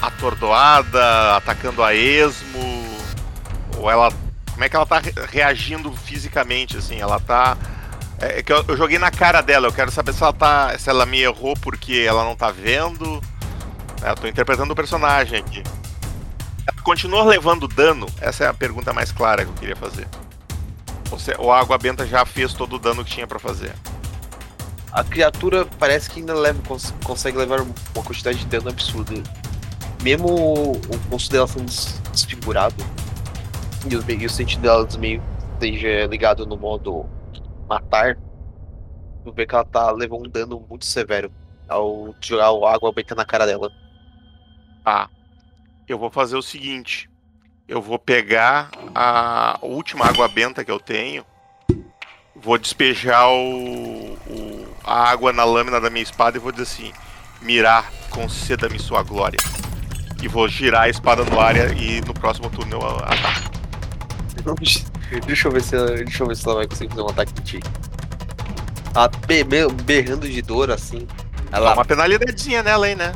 atordoada, 0.00 1.36
atacando 1.36 1.82
a 1.82 1.94
esmo? 1.94 2.82
Ou 3.76 3.90
ela. 3.90 4.10
Como 4.50 4.64
é 4.64 4.70
que 4.70 4.74
ela 4.74 4.86
tá 4.86 5.00
re- 5.00 5.12
reagindo 5.30 5.92
fisicamente, 5.92 6.78
assim? 6.78 6.98
Ela 6.98 7.20
tá. 7.20 7.58
É 8.18 8.38
é 8.38 8.42
que 8.42 8.50
eu, 8.50 8.64
eu 8.68 8.74
joguei 8.74 8.98
na 8.98 9.10
cara 9.10 9.42
dela, 9.42 9.66
eu 9.66 9.72
quero 9.72 9.90
saber 9.90 10.14
se 10.14 10.22
ela 10.22 10.32
tá. 10.32 10.78
se 10.78 10.88
ela 10.88 11.04
me 11.04 11.20
errou 11.20 11.52
porque 11.60 12.06
ela 12.08 12.24
não 12.24 12.34
tá 12.34 12.50
vendo. 12.50 13.22
É, 14.02 14.08
eu 14.12 14.14
tô 14.14 14.26
interpretando 14.26 14.70
o 14.70 14.74
personagem 14.76 15.38
aqui. 15.38 15.62
Ela 16.70 16.82
continua 16.82 17.24
levando 17.24 17.66
dano? 17.66 18.06
Essa 18.20 18.44
é 18.44 18.48
a 18.48 18.52
pergunta 18.54 18.92
mais 18.92 19.10
clara 19.10 19.42
que 19.44 19.50
eu 19.50 19.54
queria 19.54 19.76
fazer. 19.76 20.06
Ou, 21.38 21.50
a 21.50 21.58
água 21.58 21.78
benta 21.78 22.06
já 22.06 22.26
fez 22.26 22.52
todo 22.52 22.76
o 22.76 22.78
dano 22.78 23.02
que 23.02 23.10
tinha 23.10 23.26
pra 23.26 23.38
fazer? 23.38 23.74
A 24.92 25.02
criatura 25.02 25.64
parece 25.78 26.10
que 26.10 26.20
ainda 26.20 26.34
leva, 26.34 26.60
cons- 26.66 26.94
consegue 27.02 27.38
levar 27.38 27.60
uma 27.62 28.04
quantidade 28.04 28.38
de 28.38 28.46
dano 28.46 28.68
absurda. 28.68 29.14
Mesmo 30.02 30.28
o, 30.28 30.72
o 30.72 30.98
monstro 31.10 31.32
dela 31.32 31.46
sendo 31.46 31.64
des- 31.64 32.00
desfigurado 32.12 32.84
e 33.90 33.96
o, 33.96 34.10
e 34.10 34.26
o 34.26 34.30
sentido 34.30 34.60
dela 34.62 34.86
meio 34.98 35.22
esteja 35.54 36.06
ligado 36.06 36.44
no 36.46 36.56
modo 36.56 37.06
matar, 37.68 38.16
tu 39.24 39.32
vê 39.32 39.46
que 39.46 39.54
ela 39.54 39.64
tá 39.64 39.90
levando 39.90 40.26
um 40.26 40.30
dano 40.30 40.64
muito 40.68 40.84
severo 40.84 41.32
ao 41.68 42.14
jogar 42.20 42.46
a 42.48 42.74
água 42.74 42.92
benta 42.92 43.14
na 43.14 43.24
cara 43.24 43.46
dela. 43.46 43.70
Tá. 44.84 45.08
Eu 45.88 45.98
vou 45.98 46.10
fazer 46.10 46.36
o 46.36 46.42
seguinte. 46.42 47.08
Eu 47.66 47.80
vou 47.82 47.98
pegar 47.98 48.70
a 48.94 49.58
última 49.62 50.06
água 50.06 50.28
benta 50.28 50.64
que 50.64 50.70
eu 50.70 50.80
tenho. 50.80 51.24
Vou 52.34 52.56
despejar 52.58 53.28
o, 53.28 54.12
o- 54.26 54.68
a 54.84 55.10
água 55.10 55.32
na 55.32 55.44
lâmina 55.44 55.80
da 55.80 55.90
minha 55.90 56.02
espada 56.02 56.36
e 56.36 56.40
vou 56.40 56.50
dizer 56.52 56.62
assim: 56.64 56.92
Mirar, 57.42 57.90
conceda-me 58.10 58.78
sua 58.78 59.02
glória. 59.02 59.38
E 60.22 60.28
vou 60.28 60.48
girar 60.48 60.82
a 60.82 60.88
espada 60.88 61.24
no 61.24 61.40
ar 61.40 61.56
e 61.76 62.00
no 62.00 62.12
próximo 62.14 62.50
turno 62.50 62.76
eu 62.80 62.86
ataco. 62.86 63.50
deixa 65.26 65.48
eu 65.48 65.52
ver 65.52 65.62
se 65.62 65.76
ela, 65.76 65.86
deixa 65.94 66.22
eu 66.22 66.26
ver 66.28 66.36
se 66.36 66.46
ela 66.46 66.56
vai 66.56 66.66
conseguir 66.66 66.90
fazer 66.90 67.02
um 67.02 67.08
ataque 67.08 67.32
em 67.40 67.44
ti. 67.44 67.60
Ela 68.94 69.08
be- 69.26 69.44
be- 69.44 69.68
berrando 69.84 70.28
de 70.28 70.42
dor 70.42 70.70
assim. 70.70 71.06
Dá 71.50 71.58
Ela 71.58 71.74
uma 71.74 71.84
penalidadezinha 71.84 72.62
nela 72.62 72.86
aí, 72.86 72.94
né? 72.94 73.12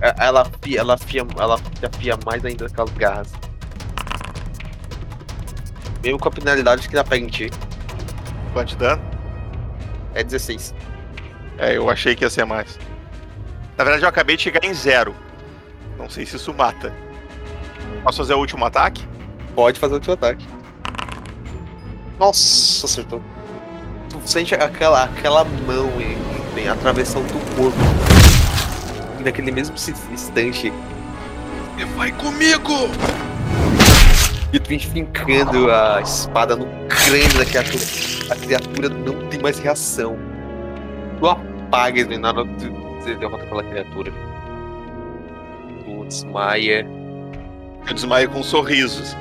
É, 0.00 0.14
Ela 0.18 0.42
afia, 0.42 0.80
ela 0.80 0.94
afia, 0.94 1.26
ela 1.38 1.60
afia 1.94 2.18
mais 2.24 2.44
ainda 2.44 2.66
aquelas 2.66 2.90
garras. 2.92 3.32
Mesmo 6.02 6.18
com 6.18 6.28
a 6.28 6.30
penalidade 6.30 6.88
que 6.88 6.94
ela 6.94 7.04
pega 7.04 7.24
em 7.24 7.28
ti. 7.28 7.50
Quanto 8.52 8.68
de 8.70 8.76
dano? 8.76 9.02
É 10.14 10.22
16. 10.22 10.74
É, 11.58 11.76
eu 11.76 11.88
achei 11.90 12.14
que 12.14 12.24
ia 12.24 12.30
ser 12.30 12.44
mais. 12.44 12.78
Na 13.76 13.84
verdade, 13.84 14.04
eu 14.04 14.08
acabei 14.08 14.36
de 14.36 14.42
chegar 14.42 14.64
em 14.64 14.72
zero. 14.72 15.14
Não 15.98 16.08
sei 16.08 16.24
se 16.26 16.36
isso 16.36 16.52
mata. 16.54 16.92
Posso 18.02 18.18
fazer 18.18 18.34
o 18.34 18.38
último 18.38 18.64
ataque? 18.64 19.06
Pode 19.54 19.78
fazer 19.80 19.94
o 19.94 20.00
teu 20.00 20.14
ataque. 20.14 20.46
Nossa, 22.18 22.86
acertou. 22.86 23.22
Tu 24.10 24.20
sente 24.24 24.54
aquela, 24.54 25.04
aquela 25.04 25.44
mão 25.44 25.90
em, 26.00 26.16
em- 26.60 26.68
atravessando 26.68 27.26
o 27.34 27.56
corpo. 27.56 27.78
Naquele 29.26 29.50
mesmo 29.50 29.74
instante. 29.74 30.72
Vai 31.96 32.12
comigo! 32.12 32.72
E 34.52 34.60
tu 34.60 34.68
vem 34.68 34.78
fincando 34.78 35.68
a 35.68 36.00
espada 36.00 36.54
no 36.54 36.64
crânio 36.86 37.36
da 37.36 37.44
criatura. 37.44 37.82
A 38.30 38.36
criatura 38.36 38.88
não 38.88 39.26
tem 39.26 39.40
mais 39.40 39.58
reação. 39.58 40.16
Tu 41.18 41.26
apaga 41.26 42.02
esse 42.02 42.16
na 42.16 42.28
hora 42.28 42.46
que 42.46 42.66
tu 42.66 42.72
você 43.00 43.16
derrota 43.16 43.42
aquela 43.42 43.64
criatura. 43.64 44.12
Tu 45.84 46.04
desmaia. 46.04 46.86
Eu 47.88 47.94
desmaio 47.94 48.30
com 48.30 48.44
sorrisos. 48.44 49.16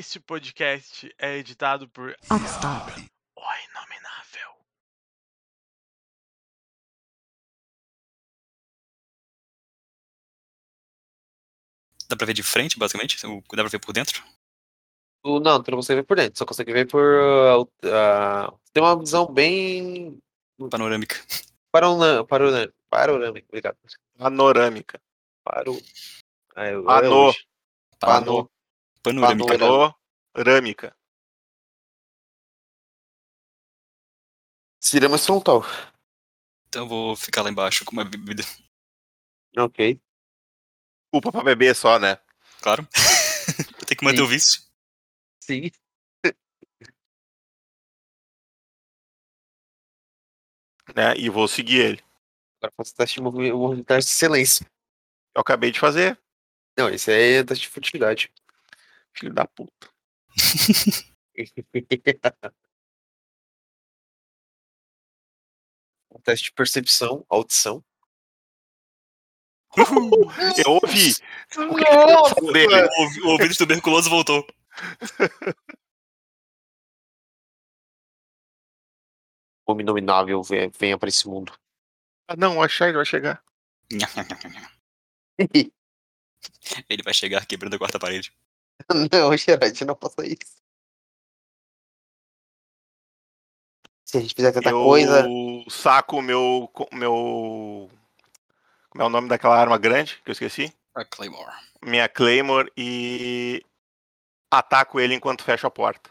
Este 0.00 0.18
podcast 0.18 1.14
é 1.18 1.36
editado 1.36 1.84
por 1.94 2.08
Upstop. 2.34 2.90
O 3.36 3.46
Inominável. 3.68 4.50
Dá 12.08 12.16
pra 12.16 12.26
ver 12.26 12.32
de 12.34 12.42
frente, 12.42 12.78
basicamente? 12.78 13.24
O- 13.26 13.40
Dá 13.54 13.62
pra 13.62 13.68
ver 13.68 13.78
por 13.78 13.92
dentro? 13.92 14.22
Tu, 15.22 15.40
não, 15.40 15.62
tu 15.62 15.70
não 15.70 15.78
consegue 15.78 16.00
ver 16.00 16.06
por 16.06 16.16
dentro, 16.16 16.38
só 16.38 16.46
consegue 16.46 16.72
ver 16.72 16.86
por. 16.88 17.02
uh, 17.02 17.62
uh, 17.62 18.58
tem 18.72 18.82
uma 18.82 18.98
visão 18.98 19.26
bem. 19.32 20.18
Panorâmica. 20.70 21.16
Panorâmica. 21.70 22.24
Panorâmica. 22.26 22.74
Panorâmica, 22.88 23.46
obrigado. 23.48 23.76
Panorâmica. 24.18 25.00
Paro. 25.44 25.76
Ah, 26.56 26.66
eu-. 26.66 26.84
Pano- 26.84 27.34
Pano. 28.00 28.50
Panorâmica. 29.02 29.58
Pano- 29.58 29.94
Panorâmica. 30.32 30.96
Cirama 34.82 35.18
frontal. 35.18 35.62
Então 36.68 36.82
eu 36.84 36.88
vou 36.88 37.16
ficar 37.16 37.42
lá 37.42 37.50
embaixo 37.50 37.84
com 37.84 37.92
uma 37.92 38.04
bebida. 38.04 38.42
Ok. 39.58 40.00
Culpa 41.12 41.32
pra 41.32 41.42
beber 41.42 41.74
só, 41.74 41.98
né? 41.98 42.16
Claro. 42.62 42.86
eu 43.80 43.86
tenho 43.86 43.98
que 43.98 44.04
manter 44.04 44.18
Sim. 44.18 44.22
o 44.22 44.26
vício. 44.28 44.62
Sim. 45.42 45.70
né? 50.94 51.14
E 51.16 51.28
vou 51.28 51.46
seguir 51.48 51.78
ele. 51.80 52.04
Agora 52.58 52.72
faço 52.76 52.94
teste 52.94 53.16
de 53.16 53.22
movi- 53.22 53.52
movimentar 53.52 53.98
de 53.98 54.06
silêncio. 54.06 54.64
Eu 55.34 55.40
acabei 55.40 55.70
de 55.70 55.80
fazer. 55.80 56.18
Não, 56.78 56.88
esse 56.88 57.10
aí 57.10 57.34
é 57.38 57.44
teste 57.44 57.66
de 57.66 57.72
furtividade. 57.72 58.32
Filho 59.14 59.32
da 59.34 59.46
puta. 59.46 59.88
Um 66.10 66.20
teste 66.20 66.46
de 66.46 66.52
percepção, 66.52 67.24
audição. 67.28 67.84
Eu 69.76 70.72
ouvi. 70.72 71.12
O 71.56 71.76
que 71.76 71.84
que 71.84 71.90
eu 71.92 72.24
falo 72.28 72.52
dele? 72.52 72.74
O 72.74 73.02
ouvi- 73.02 73.20
o 73.22 73.28
ouvido 73.28 73.56
tuberculoso 73.56 74.10
voltou. 74.10 74.44
O 79.66 79.80
inominável 79.80 80.42
venha, 80.42 80.68
venha 80.76 80.98
para 80.98 81.08
esse 81.08 81.28
mundo. 81.28 81.56
Ah, 82.26 82.34
não, 82.36 82.60
achei, 82.62 82.88
ele 82.88 82.96
vai 82.96 83.04
chegar. 83.06 83.42
Ele 86.88 87.02
vai 87.02 87.12
chegar 87.14 87.44
quebrando 87.46 87.74
a 87.74 87.78
quarta 87.78 87.98
parede. 87.98 88.32
não, 89.12 89.36
Gerard, 89.36 89.84
não 89.84 89.96
faça 89.96 90.26
isso. 90.26 90.60
Se 94.04 94.18
a 94.18 94.20
gente 94.20 94.34
fizer 94.34 94.52
tanta 94.52 94.70
eu 94.70 94.82
coisa. 94.82 95.24
saco 95.68 96.16
o 96.16 96.22
meu. 96.22 96.70
meu. 96.92 97.88
Como 98.90 99.02
é 99.02 99.06
o 99.06 99.08
nome 99.08 99.28
daquela 99.28 99.56
arma 99.56 99.78
grande 99.78 100.20
que 100.24 100.30
eu 100.30 100.32
esqueci? 100.32 100.74
A 100.94 101.04
Claymore. 101.04 101.52
Minha 101.82 102.08
Claymore 102.08 102.70
e 102.76 103.64
ataco 104.50 104.98
ele 104.98 105.14
enquanto 105.14 105.44
fecho 105.44 105.66
a 105.66 105.70
porta. 105.70 106.10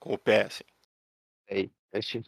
Com 0.00 0.14
o 0.14 0.18
pé, 0.18 0.46
assim. 0.46 0.64
Acho- 1.92 2.22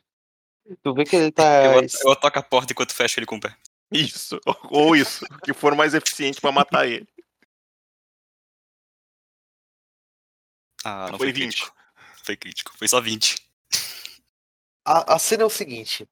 Tu 0.82 0.94
vê 0.94 1.04
que 1.04 1.16
ele 1.16 1.32
tá. 1.32 1.42
Eu, 1.74 1.86
eu 2.04 2.12
ataco 2.12 2.38
a 2.38 2.42
porta 2.42 2.72
enquanto 2.72 2.94
fecho 2.94 3.18
ele 3.18 3.26
com 3.26 3.36
o 3.36 3.40
pé. 3.40 3.56
Isso, 3.90 4.40
ou 4.70 4.94
isso, 4.96 5.24
que 5.44 5.52
for 5.52 5.74
mais 5.74 5.94
eficiente 5.94 6.40
pra 6.40 6.50
matar 6.52 6.86
ele. 6.86 7.06
Ah, 10.88 11.08
não 11.10 11.18
Foi 11.18 11.26
foi, 11.28 11.32
20. 11.32 11.42
crítico. 11.56 11.76
Foi 12.22 12.36
crítico. 12.36 12.72
Foi 12.78 12.86
só 12.86 13.00
20. 13.00 13.36
A, 14.84 15.14
a 15.14 15.18
cena 15.18 15.42
é 15.42 15.46
o 15.46 15.50
seguinte. 15.50 16.08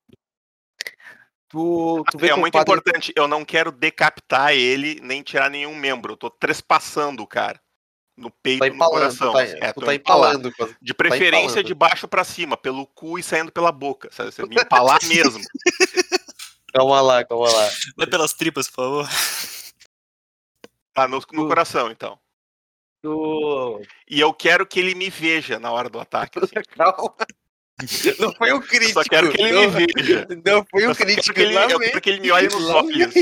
Tu, 1.48 2.04
tu 2.10 2.18
vê 2.18 2.30
É 2.30 2.34
muito 2.36 2.54
padre... 2.54 2.72
importante, 2.72 3.12
eu 3.14 3.28
não 3.28 3.44
quero 3.44 3.70
decapitar 3.70 4.52
ele, 4.52 4.98
nem 5.00 5.22
tirar 5.22 5.48
nenhum 5.48 5.76
membro. 5.76 6.14
Eu 6.14 6.16
tô 6.16 6.28
trespassando 6.28 7.22
o 7.22 7.26
cara. 7.26 7.60
No 8.16 8.30
peito 8.30 8.60
tá 8.60 8.66
e 8.66 8.70
no 8.70 8.76
empalando, 8.76 8.98
coração. 9.16 9.30
tu 9.32 9.36
tá, 9.36 9.42
É, 9.44 9.72
tu 9.72 9.80
tá 9.80 9.94
empalando. 9.94 10.48
empalando. 10.48 10.76
De 10.82 10.92
preferência 10.94 11.44
empalando. 11.46 11.66
de 11.68 11.74
baixo 11.74 12.08
pra 12.08 12.24
cima, 12.24 12.56
pelo 12.56 12.84
cu 12.88 13.16
e 13.16 13.22
saindo 13.22 13.52
pela 13.52 13.70
boca. 13.70 14.08
Sabe? 14.12 14.32
Você 14.32 14.44
me 14.44 14.56
empalar 14.60 14.98
mesmo. 15.06 15.40
Calma 16.72 17.00
lá, 17.00 17.24
calma 17.24 17.48
lá. 17.48 17.70
Vai 17.96 18.06
pelas 18.08 18.32
tripas, 18.32 18.66
por 18.68 18.74
favor. 19.06 19.08
Tá 20.92 21.06
no, 21.06 21.20
no 21.32 21.46
coração, 21.48 21.90
então. 21.92 22.18
Tu... 23.04 23.82
E 24.08 24.18
eu 24.18 24.32
quero 24.32 24.66
que 24.66 24.80
ele 24.80 24.94
me 24.94 25.10
veja 25.10 25.58
na 25.58 25.70
hora 25.70 25.90
do 25.90 26.00
ataque. 26.00 26.38
assim. 26.38 26.54
Não 28.18 28.32
foi 28.34 28.50
um 28.54 28.60
crítico. 28.62 28.94
Só 28.94 29.02
quero 29.02 29.30
que 29.30 29.42
ele 29.42 29.52
não, 29.52 29.70
me 29.70 29.86
veja. 29.94 30.26
Não 30.46 30.64
foi 30.70 30.86
um 30.86 30.88
Eu 30.88 30.94
só 30.94 31.04
quero 31.04 31.12
crítico. 31.12 31.34
que 31.34 31.40
ele- 31.42 31.54
eu 31.58 31.78
quero 31.80 32.00
que 32.00 32.08
ele 32.10 32.20
me 32.20 32.30
olhe 32.30 32.48
nos 32.48 32.64
olhos. 32.70 33.14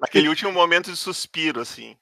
Naquele 0.00 0.28
último 0.28 0.50
momento 0.50 0.90
de 0.90 0.96
suspiro, 0.96 1.60
assim. 1.60 1.96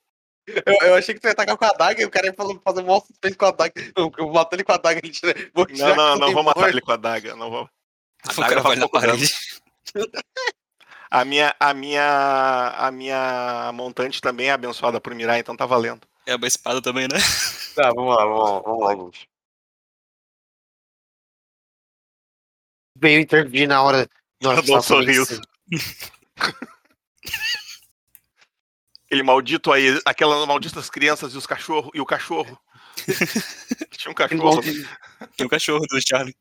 Eu, 0.46 0.88
eu 0.88 0.94
achei 0.94 1.12
que 1.12 1.20
tu 1.20 1.26
ia 1.26 1.32
atacar 1.32 1.54
com 1.56 1.64
a 1.66 1.68
adaga 1.68 2.00
e 2.00 2.04
o 2.06 2.10
cara 2.10 2.28
ia 2.28 2.32
falar- 2.32 2.58
fazer 2.64 2.80
um 2.80 2.86
maior 2.86 3.00
suspense 3.00 3.36
com 3.36 3.44
a 3.44 3.48
adaga. 3.48 3.72
Eu, 3.94 4.10
eu 4.16 4.32
mato 4.32 4.54
ele 4.54 4.64
com 4.64 4.72
a 4.72 4.76
adaga. 4.76 5.00
Ele 5.04 5.12
tira, 5.12 5.34
vou 5.52 5.66
Não, 5.68 5.74
tirar 5.74 5.96
não, 5.96 6.16
não 6.16 6.26
com 6.28 6.32
vou 6.34 6.42
matar 6.44 6.68
ele 6.70 6.80
com 6.80 6.92
a 6.92 6.96
daga. 6.96 7.36
Não 7.36 7.50
vou. 7.50 7.68
A 8.26 8.32
O 8.32 8.36
daga 8.36 8.48
cara 8.48 8.62
faz 8.62 8.64
vai 8.64 8.76
na 8.76 8.88
parede. 8.88 9.34
A 11.10 11.24
minha, 11.24 11.54
a 11.60 11.72
minha, 11.74 12.74
a 12.78 12.90
minha 12.90 13.70
montante 13.74 14.20
também 14.20 14.48
é 14.48 14.52
abençoada 14.52 15.00
por 15.00 15.14
Mirai, 15.14 15.40
então 15.40 15.56
tá 15.56 15.66
valendo. 15.66 16.06
É 16.26 16.34
uma 16.34 16.46
espada 16.46 16.82
também, 16.82 17.06
né? 17.08 17.18
Tá, 17.76 17.92
vamos 17.94 18.16
lá, 18.16 18.24
vamos 18.24 18.40
lá, 18.40 18.60
vamos 18.60 18.84
lá, 18.84 18.96
gente. 18.96 19.28
Veio 22.96 23.20
intervir 23.20 23.68
na 23.68 23.82
hora. 23.82 24.08
Na 24.42 24.48
hora 24.48 24.62
um 24.62 24.64
tava 24.64 24.80
sorriso. 24.80 25.42
Aquele 29.04 29.22
maldito 29.22 29.70
aí, 29.70 30.00
aquelas 30.06 30.46
malditas 30.48 30.88
crianças 30.88 31.34
e 31.34 31.36
os 31.36 31.46
cachorros 31.46 31.90
e 31.94 32.00
o 32.00 32.06
cachorro. 32.06 32.58
Tinha 33.92 34.10
um 34.10 34.14
cachorro. 34.14 34.62
Tem 35.36 35.46
o 35.46 35.50
cachorro 35.50 35.84
do 35.86 36.00
Charlie. 36.00 36.34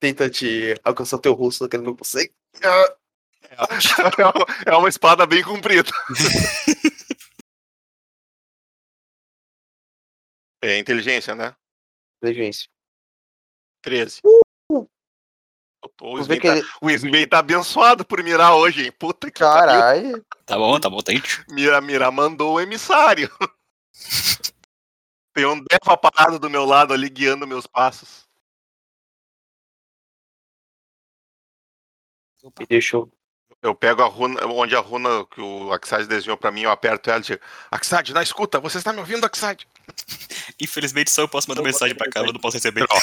Tenta 0.00 0.30
te 0.30 0.74
alcançar 0.84 1.16
o 1.16 1.20
teu 1.20 1.34
rosto, 1.34 1.68
que 1.68 1.76
ele 1.76 1.84
não 1.84 1.96
consegue. 1.96 2.32
Ah, 2.62 2.96
É 3.42 4.24
uma, 4.24 4.46
é 4.66 4.76
uma 4.76 4.88
espada 4.88 5.26
bem 5.26 5.42
comprida. 5.42 5.90
É 10.60 10.76
inteligência, 10.76 11.36
né? 11.36 11.54
Inteligência. 12.20 12.68
13. 13.82 14.20
Uh! 14.24 14.86
O 16.00 16.16
ver 16.16 16.22
Sven, 16.22 16.40
que 16.40 16.48
tá, 16.48 16.56
ele. 16.56 17.24
o 17.24 17.28
tá 17.28 17.38
abençoado 17.38 18.04
por 18.04 18.22
mirar 18.22 18.54
hoje, 18.56 18.84
hein? 18.84 18.92
Puta 18.92 19.30
que 19.30 19.38
pariu. 19.38 19.80
Caralho. 19.80 20.26
Tá 20.44 20.56
bom, 20.56 20.80
tá 20.80 20.90
bom, 20.90 20.98
tente. 20.98 21.44
Mira, 21.48 21.80
Mira 21.80 22.10
mandou 22.10 22.54
o 22.54 22.60
emissário. 22.60 23.30
Tem 25.32 25.46
um 25.46 25.62
Deva 25.62 25.96
parado 25.96 26.38
do 26.38 26.50
meu 26.50 26.64
lado 26.64 26.92
ali 26.92 27.08
guiando 27.08 27.46
meus 27.46 27.66
passos. 27.66 28.26
Me 32.58 32.66
deixou. 32.66 33.10
Eu 33.60 33.74
pego 33.74 34.02
a 34.02 34.06
runa, 34.06 34.46
onde 34.46 34.76
a 34.76 34.80
runa 34.80 35.26
que 35.26 35.40
o 35.40 35.72
Axad 35.72 36.06
desenhou 36.06 36.36
pra 36.36 36.52
mim, 36.52 36.62
eu 36.62 36.70
aperto 36.70 37.10
ela 37.10 37.18
e 37.18 37.22
digo, 37.22 37.42
Axad, 37.70 38.10
na 38.10 38.22
escuta, 38.22 38.60
você 38.60 38.78
está 38.78 38.92
me 38.92 39.00
ouvindo, 39.00 39.24
Axad? 39.24 39.64
Infelizmente 40.60 41.10
só 41.10 41.22
eu 41.22 41.28
posso 41.28 41.48
mandar 41.48 41.62
mensagem 41.62 41.96
pra 41.96 42.08
casa, 42.08 42.26
eu 42.26 42.32
não 42.32 42.40
posso 42.40 42.56
receber. 42.56 42.86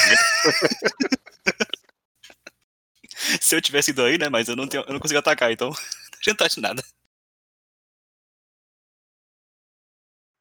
Se 3.42 3.56
eu 3.56 3.62
tivesse 3.62 3.92
ido 3.92 4.04
aí, 4.04 4.18
né? 4.18 4.30
Mas 4.30 4.48
eu 4.48 4.56
não, 4.56 4.68
tenho, 4.68 4.84
eu 4.84 4.94
não 4.94 5.00
consigo 5.00 5.20
atacar, 5.20 5.52
então 5.52 5.70
não 5.70 5.78
adianta 6.20 6.48
de 6.48 6.62
nada. 6.62 6.84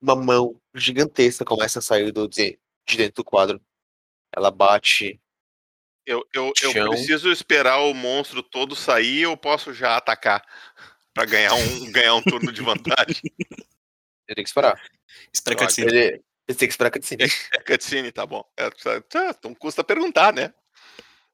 Uma 0.00 0.14
mão 0.14 0.60
gigantesca 0.74 1.44
começa 1.44 1.78
a 1.78 1.82
sair 1.82 2.12
do, 2.12 2.28
de, 2.28 2.58
de 2.86 2.96
dentro 2.96 3.22
do 3.22 3.24
quadro. 3.24 3.60
Ela 4.32 4.50
bate. 4.50 5.20
Eu, 6.06 6.26
eu, 6.34 6.52
eu 6.62 6.90
preciso 6.90 7.30
esperar 7.30 7.78
o 7.78 7.94
monstro 7.94 8.42
todo 8.42 8.76
sair 8.76 9.26
ou 9.26 9.32
eu 9.32 9.36
posso 9.36 9.72
já 9.72 9.96
atacar 9.96 10.44
pra 11.14 11.24
ganhar 11.24 11.54
um, 11.54 11.92
ganhar 11.92 12.14
um 12.14 12.22
turno 12.22 12.52
de 12.52 12.62
vantagem? 12.62 13.22
Ele 14.26 14.36
tem 14.36 14.44
que 14.44 14.48
esperar. 14.48 14.80
Espera 15.32 15.66
assim. 15.66 15.82
Ele, 15.82 16.22
ele 16.48 16.58
tem 16.58 16.66
que 16.66 16.72
esperar 16.72 16.88
a 16.88 16.90
cutscene. 16.90 17.24
É 17.52 17.58
cutscene, 17.58 18.10
tá 18.10 18.24
bom. 18.24 18.42
É, 18.56 18.70
tá, 18.70 19.00
tá, 19.02 19.36
não 19.44 19.54
custa 19.54 19.84
perguntar, 19.84 20.32
né? 20.32 20.52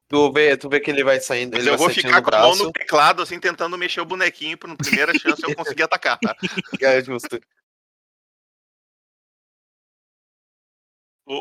Tu 0.09 0.31
vê, 0.33 0.57
tu 0.57 0.67
vê 0.67 0.81
que 0.81 0.91
ele 0.91 1.05
vai 1.05 1.21
saindo. 1.21 1.53
Mas 1.53 1.61
ele 1.61 1.69
eu 1.69 1.77
vai 1.77 1.87
vou 1.87 1.95
ficar 1.95 2.21
com 2.21 2.35
a 2.35 2.39
mão 2.39 2.49
braço. 2.49 2.63
no 2.65 2.71
teclado, 2.73 3.21
assim, 3.21 3.39
tentando 3.39 3.77
mexer 3.77 4.01
o 4.01 4.05
bonequinho 4.05 4.57
pra 4.57 4.67
na 4.67 4.75
primeira 4.75 5.17
chance 5.17 5.41
eu 5.41 5.55
conseguir 5.55 5.83
atacar, 5.83 6.19
tá? 6.19 6.35
É 6.81 7.01
justo. 7.01 7.39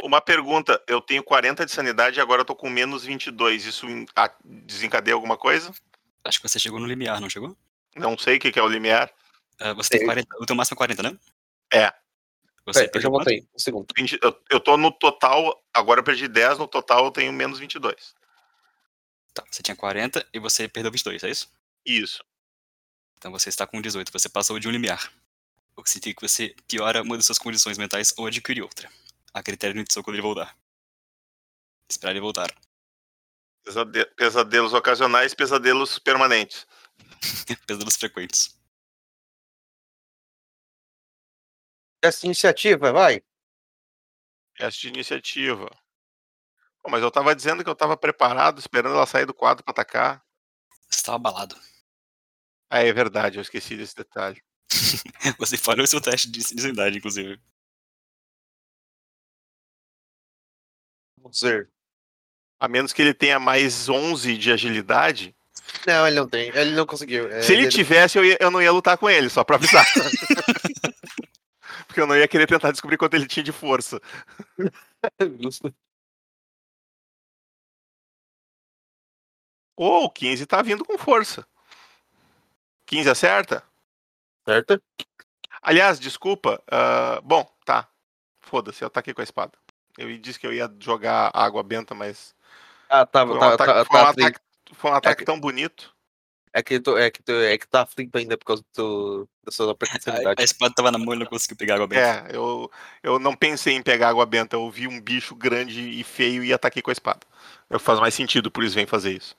Uma 0.05 0.21
pergunta, 0.21 0.81
eu 0.87 1.01
tenho 1.01 1.23
40 1.23 1.67
de 1.67 1.73
sanidade 1.73 2.19
e 2.19 2.23
agora 2.23 2.43
eu 2.43 2.45
tô 2.45 2.55
com 2.55 2.71
menos 2.71 3.05
22. 3.05 3.65
Isso 3.65 3.87
desencadeia 4.45 5.15
alguma 5.15 5.37
coisa? 5.37 5.73
Acho 6.25 6.41
que 6.41 6.49
você 6.49 6.61
chegou 6.61 6.79
no 6.79 6.87
limiar, 6.87 7.21
não 7.21 7.29
chegou? 7.29 7.57
Não 7.97 8.17
sei 8.17 8.37
o 8.37 8.41
que 8.41 8.57
é 8.57 8.63
o 8.63 8.69
limiar. 8.69 9.11
Ah, 9.59 9.73
você 9.73 9.91
tem 9.91 9.99
Sei. 9.99 10.07
40. 10.07 10.37
O 10.39 10.47
teu 10.47 10.55
máximo 10.55 10.77
é 10.77 10.79
40, 10.79 11.03
né? 11.03 11.19
É. 11.73 11.93
Você 12.67 12.87
Peraí, 12.87 12.91
eu 12.95 13.01
já 13.01 13.09
voltei. 13.09 13.49
Um 13.55 13.59
segundo. 13.59 13.87
20 13.97 14.19
eu, 14.23 14.41
eu 14.49 14.61
tô 14.61 14.77
no 14.77 14.93
total, 14.93 15.61
agora 15.75 15.99
eu 15.99 16.05
perdi 16.05 16.29
10, 16.29 16.59
no 16.59 16.69
total 16.69 17.07
eu 17.07 17.11
tenho 17.11 17.33
menos 17.33 17.59
22. 17.59 18.15
Tá, 19.35 19.45
você 19.51 19.61
tinha 19.63 19.75
40 19.75 20.25
e 20.33 20.39
você 20.39 20.69
perdeu 20.69 20.93
22, 20.93 21.25
é 21.25 21.31
isso? 21.31 21.51
Isso. 21.85 22.25
Então 23.19 23.33
você 23.33 23.49
está 23.49 23.67
com 23.67 23.81
18, 23.81 24.13
você 24.13 24.29
passou 24.29 24.59
de 24.61 24.69
um 24.69 24.71
limiar. 24.71 25.13
O 25.75 25.83
que 25.83 25.91
significa 25.91 26.21
que 26.21 26.29
você 26.29 26.55
piora 26.69 27.03
uma 27.03 27.17
das 27.17 27.27
suas 27.27 27.39
condições 27.39 27.77
mentais 27.77 28.15
ou 28.17 28.27
adquire 28.27 28.63
outra. 28.63 28.89
A 29.33 29.43
critério 29.43 29.75
de 29.75 29.81
Nitsuko 29.81 30.05
quando 30.07 30.17
ele 30.17 30.23
voltar. 30.23 30.57
Esperar 31.89 32.13
ele 32.13 32.21
voltar. 32.21 32.51
Pesade- 33.65 34.07
pesadelos 34.17 34.73
ocasionais, 34.73 35.35
pesadelos 35.35 35.99
permanentes. 35.99 36.67
Pesadelos 37.67 37.97
frequentes. 37.97 38.59
Essa 42.03 42.25
iniciativa, 42.27 42.93
vai. 42.93 43.23
Teste 44.57 44.83
de 44.83 44.89
iniciativa. 44.95 45.71
Pô, 46.83 46.91
mas 46.91 47.03
eu 47.03 47.11
tava 47.11 47.35
dizendo 47.37 47.63
que 47.63 47.69
eu 47.69 47.75
tava 47.77 47.97
preparado, 47.97 48.59
esperando 48.59 48.95
ela 48.95 49.07
sair 49.07 49.27
do 49.27 49.35
quadro 49.35 49.63
pra 49.63 49.73
atacar. 49.73 50.25
Você 50.89 51.01
estava 51.01 51.17
abalado. 51.17 51.57
Ah, 52.71 52.81
é 52.83 52.93
verdade, 52.93 53.37
eu 53.39 53.43
esqueci 53.43 53.77
desse 53.77 53.95
detalhe. 53.95 54.43
Você 55.39 55.57
falhou 55.57 55.87
seu 55.87 56.01
teste 56.01 56.31
de 56.31 56.39
insanidade, 56.41 56.97
inclusive. 56.97 57.41
Vamos 61.23 61.41
ver. 61.41 61.69
A 62.59 62.69
menos 62.69 62.93
que 62.93 63.01
ele 63.03 63.15
tenha 63.15 63.39
mais 63.39 63.89
11 63.89 64.37
de 64.37 64.53
agilidade. 64.53 65.35
Não, 65.87 66.07
ele 66.07 66.17
não 66.17 66.29
tem. 66.29 66.49
Ele 66.55 66.73
não 66.73 66.87
conseguiu. 66.87 67.29
É, 67.31 67.43
Se 67.43 67.53
ele 67.55 67.69
tivesse, 67.69 68.19
eu, 68.19 68.25
ia- 68.25 68.37
eu 68.41 68.51
não 68.51 68.61
ia 68.61 68.73
lutar 68.73 68.99
com 68.99 69.09
ele, 69.09 69.29
só 69.31 69.45
pra 69.45 69.57
avisar. 69.57 69.85
Porque 71.87 72.01
eu 72.01 72.07
não 72.07 72.17
ia 72.17 72.29
querer 72.29 72.47
tentar 72.47 72.71
descobrir 72.71 72.97
quanto 72.97 73.15
ele 73.15 73.27
tinha 73.27 73.43
de 73.43 73.53
força. 73.53 74.01
Ou 79.77 80.05
o 80.05 80.11
15 80.11 80.47
tá 80.47 80.61
vindo 80.63 80.85
com 80.85 80.99
força. 80.99 81.47
15 82.87 83.09
acerta? 83.11 83.65
Certo? 84.45 84.83
Aliás, 85.63 85.99
desculpa. 85.99 86.63
ah, 86.71 87.21
bom, 87.23 87.45
tá. 87.65 87.89
Foda-se, 88.41 88.83
eu 88.83 88.89
ataquei 88.89 89.15
com 89.15 89.21
a 89.21 89.25
espada. 89.25 89.57
Eu 89.99 90.17
disse 90.19 90.39
que 90.39 90.47
eu 90.47 90.53
ia 90.53 90.71
jogar 90.79 91.31
água 91.35 91.63
benta, 91.63 91.95
mas. 91.95 92.35
Ah, 92.89 93.05
tá. 93.07 93.27
Foi 93.27 93.37
um 93.37 93.39
tá, 93.41 93.55
ataque, 93.55 93.73
tá, 93.73 93.85
foi 93.85 94.01
um 94.01 94.03
tá 94.03 94.11
ataque- 94.11 94.41
foi 94.73 94.91
um 94.91 94.95
ataque 94.95 95.19
que- 95.19 95.25
tão 95.25 95.41
bonito. 95.41 95.95
É 96.53 96.65
que, 96.65 96.81
tu, 96.81 96.97
é, 96.99 97.11
que 97.13 97.23
tu, 97.23 97.31
é 97.31 97.57
que 97.57 97.69
tá 97.69 97.83
aflito 97.83 98.17
ainda 98.19 98.37
por 98.37 98.45
causa 98.45 98.65
do, 98.77 99.29
da 99.45 99.53
sua 99.53 99.71
A, 99.73 99.77
personalidade. 99.77 100.41
a 100.41 100.45
espada 100.45 100.75
tava 100.75 100.91
na 100.91 100.99
mão 100.99 101.15
e 101.15 101.19
não 101.19 101.27
conseguiu 101.27 101.57
pegar 101.57 101.77
água 101.77 101.87
benta. 101.87 102.03
É, 102.03 102.37
eu, 102.37 102.69
eu 103.05 103.21
não 103.21 103.37
pensei 103.37 103.75
em 103.75 103.83
pegar 103.83 104.09
água 104.09 104.27
benta. 104.27 104.57
Eu 104.57 104.69
vi 104.69 104.89
um 104.89 105.01
bicho 105.01 105.37
grande 105.37 105.81
e 105.81 106.03
feio 106.03 106.43
e 106.43 106.53
ataquei 106.53 106.83
com 106.83 106.91
a 106.91 106.93
espada. 106.93 107.21
É 107.69 107.75
que 107.75 107.79
faz 107.79 108.01
mais 108.01 108.15
sentido, 108.15 108.51
por 108.51 108.65
isso 108.65 108.75
vem 108.75 108.87
fazer 108.87 109.13
isso. 109.17 109.37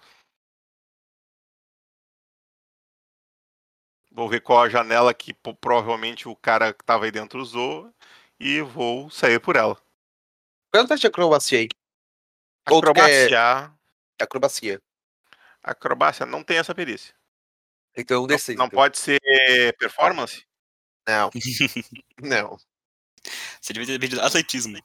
Vou 4.10 4.30
ver 4.30 4.42
qual 4.42 4.62
a 4.64 4.70
janela 4.70 5.14
que 5.14 5.34
provavelmente 5.34 6.28
o 6.30 6.36
cara 6.36 6.74
que 6.74 6.84
tava 6.84 7.06
aí 7.06 7.12
dentro 7.12 7.42
usou 7.42 7.94
e 8.40 8.62
vou 8.62 9.10
sair 9.10 9.40
por 9.40 9.56
ela. 9.58 9.78
Qual 10.72 10.82
é 10.82 10.86
o 10.86 10.88
teste 10.88 11.02
de 11.02 11.08
acrobacia 11.08 11.60
aí? 11.60 11.70
Acrobacia. 12.66 13.74
Acrobacia. 14.20 14.82
Acrobacia 15.62 16.26
não 16.26 16.44
tem 16.44 16.58
essa 16.58 16.74
perícia. 16.74 17.14
Então, 17.96 18.20
um 18.20 18.22
Não, 18.22 18.28
desses. 18.28 18.56
não 18.56 18.70
pode 18.70 18.98
ser 18.98 19.20
performance? 19.78 20.46
Não. 21.08 21.30
não. 22.22 22.58
Você 23.60 23.74
devia 23.74 23.86
ter 23.94 24.00
pedido 24.00 24.22
atletismo. 24.22 24.80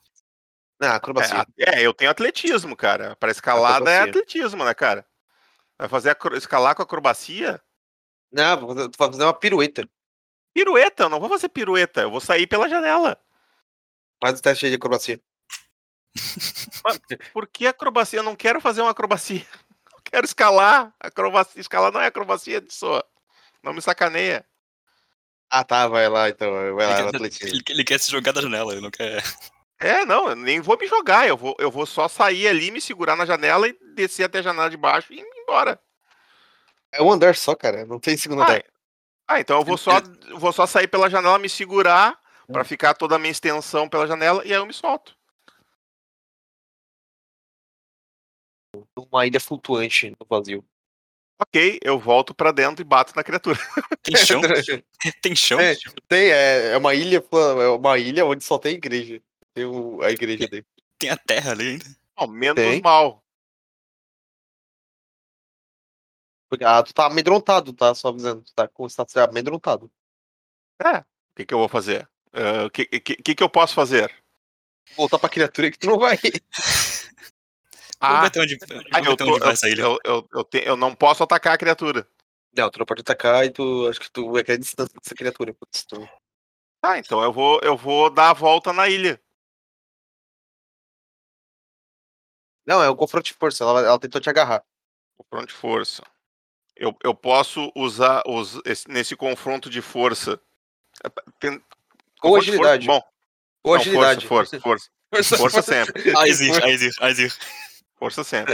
Não, 0.79 0.89
acrobacia. 0.89 1.45
É, 1.57 1.79
é, 1.79 1.81
eu 1.81 1.93
tenho 1.93 2.11
atletismo, 2.11 2.75
cara. 2.75 3.15
Para 3.15 3.31
escalada 3.31 3.89
é 3.89 3.99
Acrobacia. 3.99 4.03
atletismo, 4.21 4.65
né, 4.65 4.73
cara? 4.73 5.07
Vai 5.79 5.87
fazer 5.87 6.09
acro- 6.09 6.35
escalar 6.35 6.75
com 6.75 6.83
acrobacia? 6.83 7.61
Não, 8.31 8.59
vou 8.59 8.75
fazer, 8.75 8.89
vai 8.97 9.11
fazer 9.11 9.23
uma 9.23 9.33
pirueta. 9.33 9.89
Pirueta, 10.53 11.03
eu 11.03 11.09
não 11.09 11.19
vou 11.19 11.29
fazer 11.29 11.49
pirueta, 11.49 12.01
eu 12.01 12.11
vou 12.11 12.19
sair 12.19 12.45
pela 12.45 12.67
janela. 12.67 13.19
Faz 14.21 14.39
o 14.39 14.41
teste 14.41 14.69
de 14.69 14.75
acrobacia. 14.75 15.21
Por 17.33 17.47
que 17.47 17.67
acrobacia? 17.67 18.19
Eu 18.19 18.23
não 18.23 18.35
quero 18.35 18.59
fazer 18.61 18.81
uma 18.81 18.91
acrobacia. 18.91 19.45
Eu 19.93 20.11
quero 20.11 20.25
escalar. 20.25 20.93
Acrobacia, 20.99 21.59
escalar 21.59 21.91
não 21.91 21.99
é 21.99 22.07
acrobacia 22.07 22.61
de 22.61 22.73
só. 22.73 23.03
Não 23.61 23.73
me 23.73 23.81
sacaneia. 23.81 24.45
Ah, 25.49 25.63
tá, 25.63 25.87
vai 25.87 26.07
lá 26.07 26.29
então. 26.29 26.49
Vai 26.75 26.87
lá, 26.87 26.99
Ele 26.99 27.09
atletismo. 27.09 27.47
ele, 27.55 27.63
ele 27.69 27.83
quer 27.83 27.99
se 27.99 28.09
jogar 28.11 28.31
da 28.31 28.41
janela, 28.41 28.71
ele 28.71 28.81
não 28.81 28.91
quer. 28.91 29.21
É, 29.79 30.05
não, 30.05 30.29
eu 30.29 30.35
nem 30.35 30.59
vou 30.61 30.77
me 30.77 30.87
jogar. 30.87 31.27
Eu 31.27 31.35
vou, 31.37 31.55
eu 31.59 31.69
vou 31.69 31.85
só 31.85 32.07
sair 32.07 32.47
ali, 32.47 32.71
me 32.71 32.79
segurar 32.81 33.15
na 33.15 33.25
janela 33.25 33.67
e 33.67 33.77
descer 33.95 34.23
até 34.23 34.39
a 34.39 34.43
janela 34.43 34.69
de 34.69 34.77
baixo 34.77 35.11
e 35.11 35.19
ir 35.19 35.25
embora. 35.41 35.79
É 36.91 37.01
um 37.01 37.11
andar 37.11 37.35
só, 37.35 37.53
cara. 37.53 37.85
Não 37.85 37.99
tem 37.99 38.15
segundo 38.15 38.41
Ah, 38.43 38.45
andar. 38.45 38.63
ah, 39.27 39.39
então 39.41 39.59
eu 39.59 39.65
vou 39.65 39.77
só, 39.77 40.01
vou 40.37 40.53
só 40.53 40.65
sair 40.65 40.87
pela 40.87 41.09
janela, 41.09 41.37
me 41.37 41.49
segurar 41.49 42.17
pra 42.51 42.63
ficar 42.63 42.93
toda 42.93 43.15
a 43.15 43.19
minha 43.19 43.31
extensão 43.31 43.89
pela 43.89 44.07
janela 44.07 44.41
e 44.45 44.53
aí 44.53 44.59
eu 44.59 44.65
me 44.65 44.73
solto. 44.73 45.16
Uma 49.11 49.25
ilha 49.27 49.39
flutuante 49.39 50.09
no 50.09 50.25
vazio. 50.27 50.65
Ok, 51.39 51.79
eu 51.83 51.99
volto 51.99 52.33
pra 52.33 52.51
dentro 52.51 52.81
e 52.81 52.85
bato 52.85 53.13
na 53.15 53.23
criatura. 53.23 53.57
Tem 54.01 54.15
chão? 54.15 54.41
Tem 55.21 55.35
chão? 55.35 55.59
É. 55.59 55.75
Tem, 56.07 56.31
é, 56.31 56.71
é 56.71 56.77
uma 56.77 56.95
ilha, 56.95 57.17
é 57.63 57.67
uma 57.69 57.97
ilha 57.99 58.25
onde 58.25 58.43
só 58.43 58.57
tem 58.57 58.75
igreja. 58.75 59.21
Tem 59.53 59.65
o- 59.65 60.01
a 60.01 60.09
igreja 60.11 60.47
dele. 60.47 60.65
Tem 60.97 61.11
a 61.11 61.17
terra 61.17 61.51
ali 61.51 61.67
ainda. 61.73 61.85
Não, 62.19 62.27
menos 62.27 62.55
Tem. 62.55 62.81
mal. 62.81 63.23
Ah, 66.63 66.81
tu 66.81 66.93
tá 66.93 67.05
amedrontado, 67.05 67.73
tá? 67.73 67.93
Só 67.93 68.07
avisando. 68.07 68.41
Tu 68.41 68.53
tá 68.55 68.67
com 68.67 68.87
status 68.87 69.15
amedrontado. 69.17 69.91
É. 70.83 70.99
O 70.99 71.05
que, 71.35 71.45
que 71.45 71.53
eu 71.53 71.59
vou 71.59 71.67
fazer? 71.69 72.09
Ah, 72.33 72.65
O 72.65 72.69
que, 72.71 72.85
que, 72.85 73.15
que, 73.17 73.35
que 73.35 73.43
eu 73.43 73.49
posso 73.49 73.75
fazer? 73.75 74.11
Voltar 74.95 75.19
pra 75.19 75.29
criatura 75.29 75.69
que 75.69 75.77
tu 75.77 75.87
não 75.87 75.99
vai. 75.99 76.17
Vamos 77.99 78.17
Ah, 78.17 78.21
ver 78.21 78.27
até 78.27 78.41
onde, 78.41 78.57
ah, 78.61 78.67
vamos 78.93 79.07
eu, 79.07 79.17
tô- 79.17 79.25
onde 79.25 79.39
vai 79.39 79.53
essa 79.53 79.69
ilha. 79.69 79.81
eu, 79.81 79.97
eu, 80.05 80.27
eu, 80.33 80.43
te- 80.43 80.63
eu 80.65 80.77
não 80.77 80.93
posso 80.93 81.23
atacar 81.23 81.53
a 81.53 81.57
criatura. 81.57 82.07
Não, 82.55 82.69
tu 82.69 82.79
não 82.79 82.85
pode 82.85 83.01
atacar 83.01 83.45
e 83.45 83.49
tu. 83.51 83.87
Acho 83.87 83.99
que 83.99 84.09
tu 84.11 84.31
vai 84.31 84.43
querer 84.43 84.57
distância 84.59 84.93
dessa 85.01 85.15
criatura. 85.15 85.53
Putz, 85.53 85.83
tu... 85.85 86.07
Ah, 86.83 86.97
então 86.99 87.21
eu 87.23 87.31
vou, 87.33 87.59
eu 87.63 87.75
vou 87.75 88.09
dar 88.09 88.29
a 88.29 88.33
volta 88.33 88.71
na 88.71 88.87
ilha. 88.87 89.19
Não, 92.65 92.83
é 92.83 92.89
um 92.89 92.95
confronto 92.95 93.25
de 93.25 93.33
força. 93.33 93.63
Ela, 93.63 93.81
ela 93.81 93.99
tentou 93.99 94.19
te 94.21 94.29
agarrar. 94.29 94.63
Confronto 95.17 95.47
de 95.47 95.53
força. 95.53 96.03
Eu, 96.75 96.95
eu 97.03 97.15
posso 97.15 97.71
usar 97.75 98.21
os, 98.27 98.59
esse- 98.65 98.87
nesse 98.89 99.15
confronto 99.15 99.69
de 99.69 99.81
força. 99.81 100.39
é, 101.03 101.09
tem- 101.39 101.51
Ou 101.51 101.61
confronto 102.33 102.45
de 102.45 102.57
força- 102.57 102.71
agilidade. 102.73 102.85
Bom, 102.87 103.01
Ou 103.63 103.73
não, 103.73 103.81
agilidade. 103.81 104.27
força, 104.27 104.59
força, 104.59 104.89
força. 105.11 105.37
Força 105.37 105.61
sempre. 105.61 106.15
Aizir, 106.17 106.63
Aizir, 106.63 106.91
Aizir. 107.01 107.33
Força 107.97 108.23
sempre. 108.23 108.53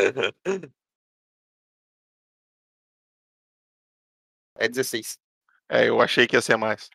É 4.55 4.67
16. 4.67 5.17
É, 5.69 5.87
eu 5.89 6.01
achei 6.01 6.25
que 6.27 6.35
ia 6.35 6.41
ser 6.41 6.57
mais. 6.57 6.89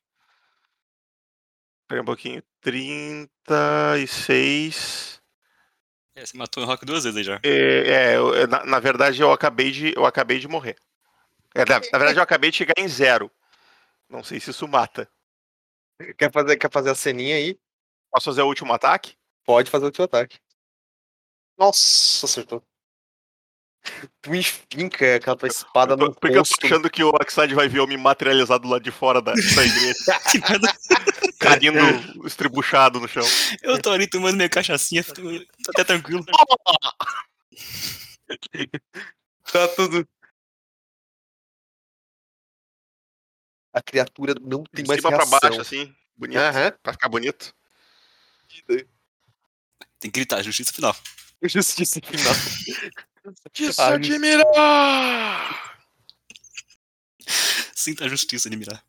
Espera 1.82 2.02
um 2.02 2.04
pouquinho. 2.04 2.42
36. 2.60 5.22
É, 6.14 6.24
você 6.26 6.36
matou 6.36 6.62
o 6.62 6.66
Rock 6.66 6.84
duas 6.84 7.04
vezes 7.04 7.16
aí 7.16 7.24
já. 7.24 7.40
É, 7.44 8.10
é, 8.12 8.16
eu- 8.16 8.46
na, 8.46 8.62
na 8.64 8.78
verdade, 8.80 9.22
eu 9.22 9.32
acabei 9.32 9.70
de, 9.70 9.94
eu 9.96 10.04
acabei 10.04 10.38
de 10.38 10.46
morrer. 10.48 10.76
É, 11.54 11.64
na, 11.64 11.80
na 11.92 11.98
verdade, 11.98 12.18
eu 12.18 12.22
acabei 12.22 12.50
de 12.50 12.58
chegar 12.58 12.74
em 12.76 12.88
zero. 12.88 13.30
Não 14.08 14.24
sei 14.24 14.40
se 14.40 14.50
isso 14.50 14.66
mata. 14.68 15.08
Quer 16.16 16.32
fazer, 16.32 16.56
quer 16.56 16.70
fazer 16.70 16.90
a 16.90 16.94
ceninha 16.94 17.36
aí? 17.36 17.58
Posso 18.10 18.26
fazer 18.26 18.42
o 18.42 18.46
último 18.46 18.72
ataque? 18.72 19.16
Pode 19.44 19.70
fazer 19.70 19.86
o 19.86 19.90
teu 19.90 20.04
ataque. 20.04 20.38
Nossa, 21.58 22.26
acertou. 22.26 22.62
Tu 24.22 24.34
enfinca 24.34 25.16
aquela 25.16 25.36
tua 25.36 25.48
espada 25.48 25.96
no 25.96 26.14
porque 26.14 26.36
eu 26.36 26.42
tô 26.42 26.54
achando 26.66 26.90
que 26.90 27.02
o 27.02 27.08
Oxide 27.08 27.54
vai 27.54 27.68
ver 27.68 27.78
eu 27.78 27.86
me 27.86 27.96
materializar 27.96 28.58
do 28.58 28.68
lado 28.68 28.82
de 28.82 28.90
fora 28.90 29.22
da, 29.22 29.32
da 29.32 29.64
igreja, 29.64 29.94
caindo 31.40 32.26
estribuchado 32.26 33.00
no 33.00 33.08
chão. 33.08 33.24
Eu 33.62 33.80
tô 33.80 33.90
ali 33.90 34.08
tomando 34.08 34.36
minha 34.36 34.48
cachaçinha, 34.48 35.02
tô, 35.04 35.14
tô 35.14 35.70
até 35.70 35.84
tranquilo. 35.84 36.24
Tá 39.50 39.66
tudo. 39.68 40.06
A 43.72 43.80
criatura 43.80 44.34
não 44.38 44.62
tem 44.64 44.84
De 44.84 44.88
mais 44.88 45.00
cima 45.00 45.08
pra 45.08 45.24
reação. 45.24 45.40
baixo, 45.40 45.60
assim. 45.62 45.94
Bonito. 46.14 46.38
Aham. 46.38 46.72
Pra 46.82 46.92
ficar 46.92 47.08
bonito. 47.08 47.54
Tem 48.66 48.84
que 50.02 50.10
gritar, 50.10 50.42
justiça 50.42 50.72
final. 50.74 50.94
Justiça 51.42 52.00
final. 52.00 52.34
Isso 53.58 53.80
Ai. 53.80 53.94
admira! 53.94 54.44
Sinta 57.74 58.04
a 58.04 58.08
justiça 58.08 58.50
de 58.50 58.56
mirar. 58.56 58.82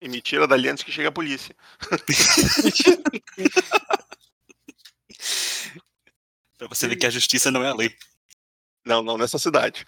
E 0.00 0.08
me 0.08 0.20
tira 0.20 0.46
dali 0.46 0.68
antes 0.68 0.84
que 0.84 0.92
chegue 0.92 1.08
a 1.08 1.12
polícia. 1.12 1.54
Pra 6.58 6.68
você 6.68 6.88
ver 6.88 6.96
que 6.96 7.06
a 7.06 7.10
justiça 7.10 7.50
não 7.50 7.62
é 7.62 7.68
a 7.68 7.74
lei. 7.74 7.94
Não, 8.84 9.02
não 9.02 9.18
nessa 9.18 9.38
cidade. 9.38 9.86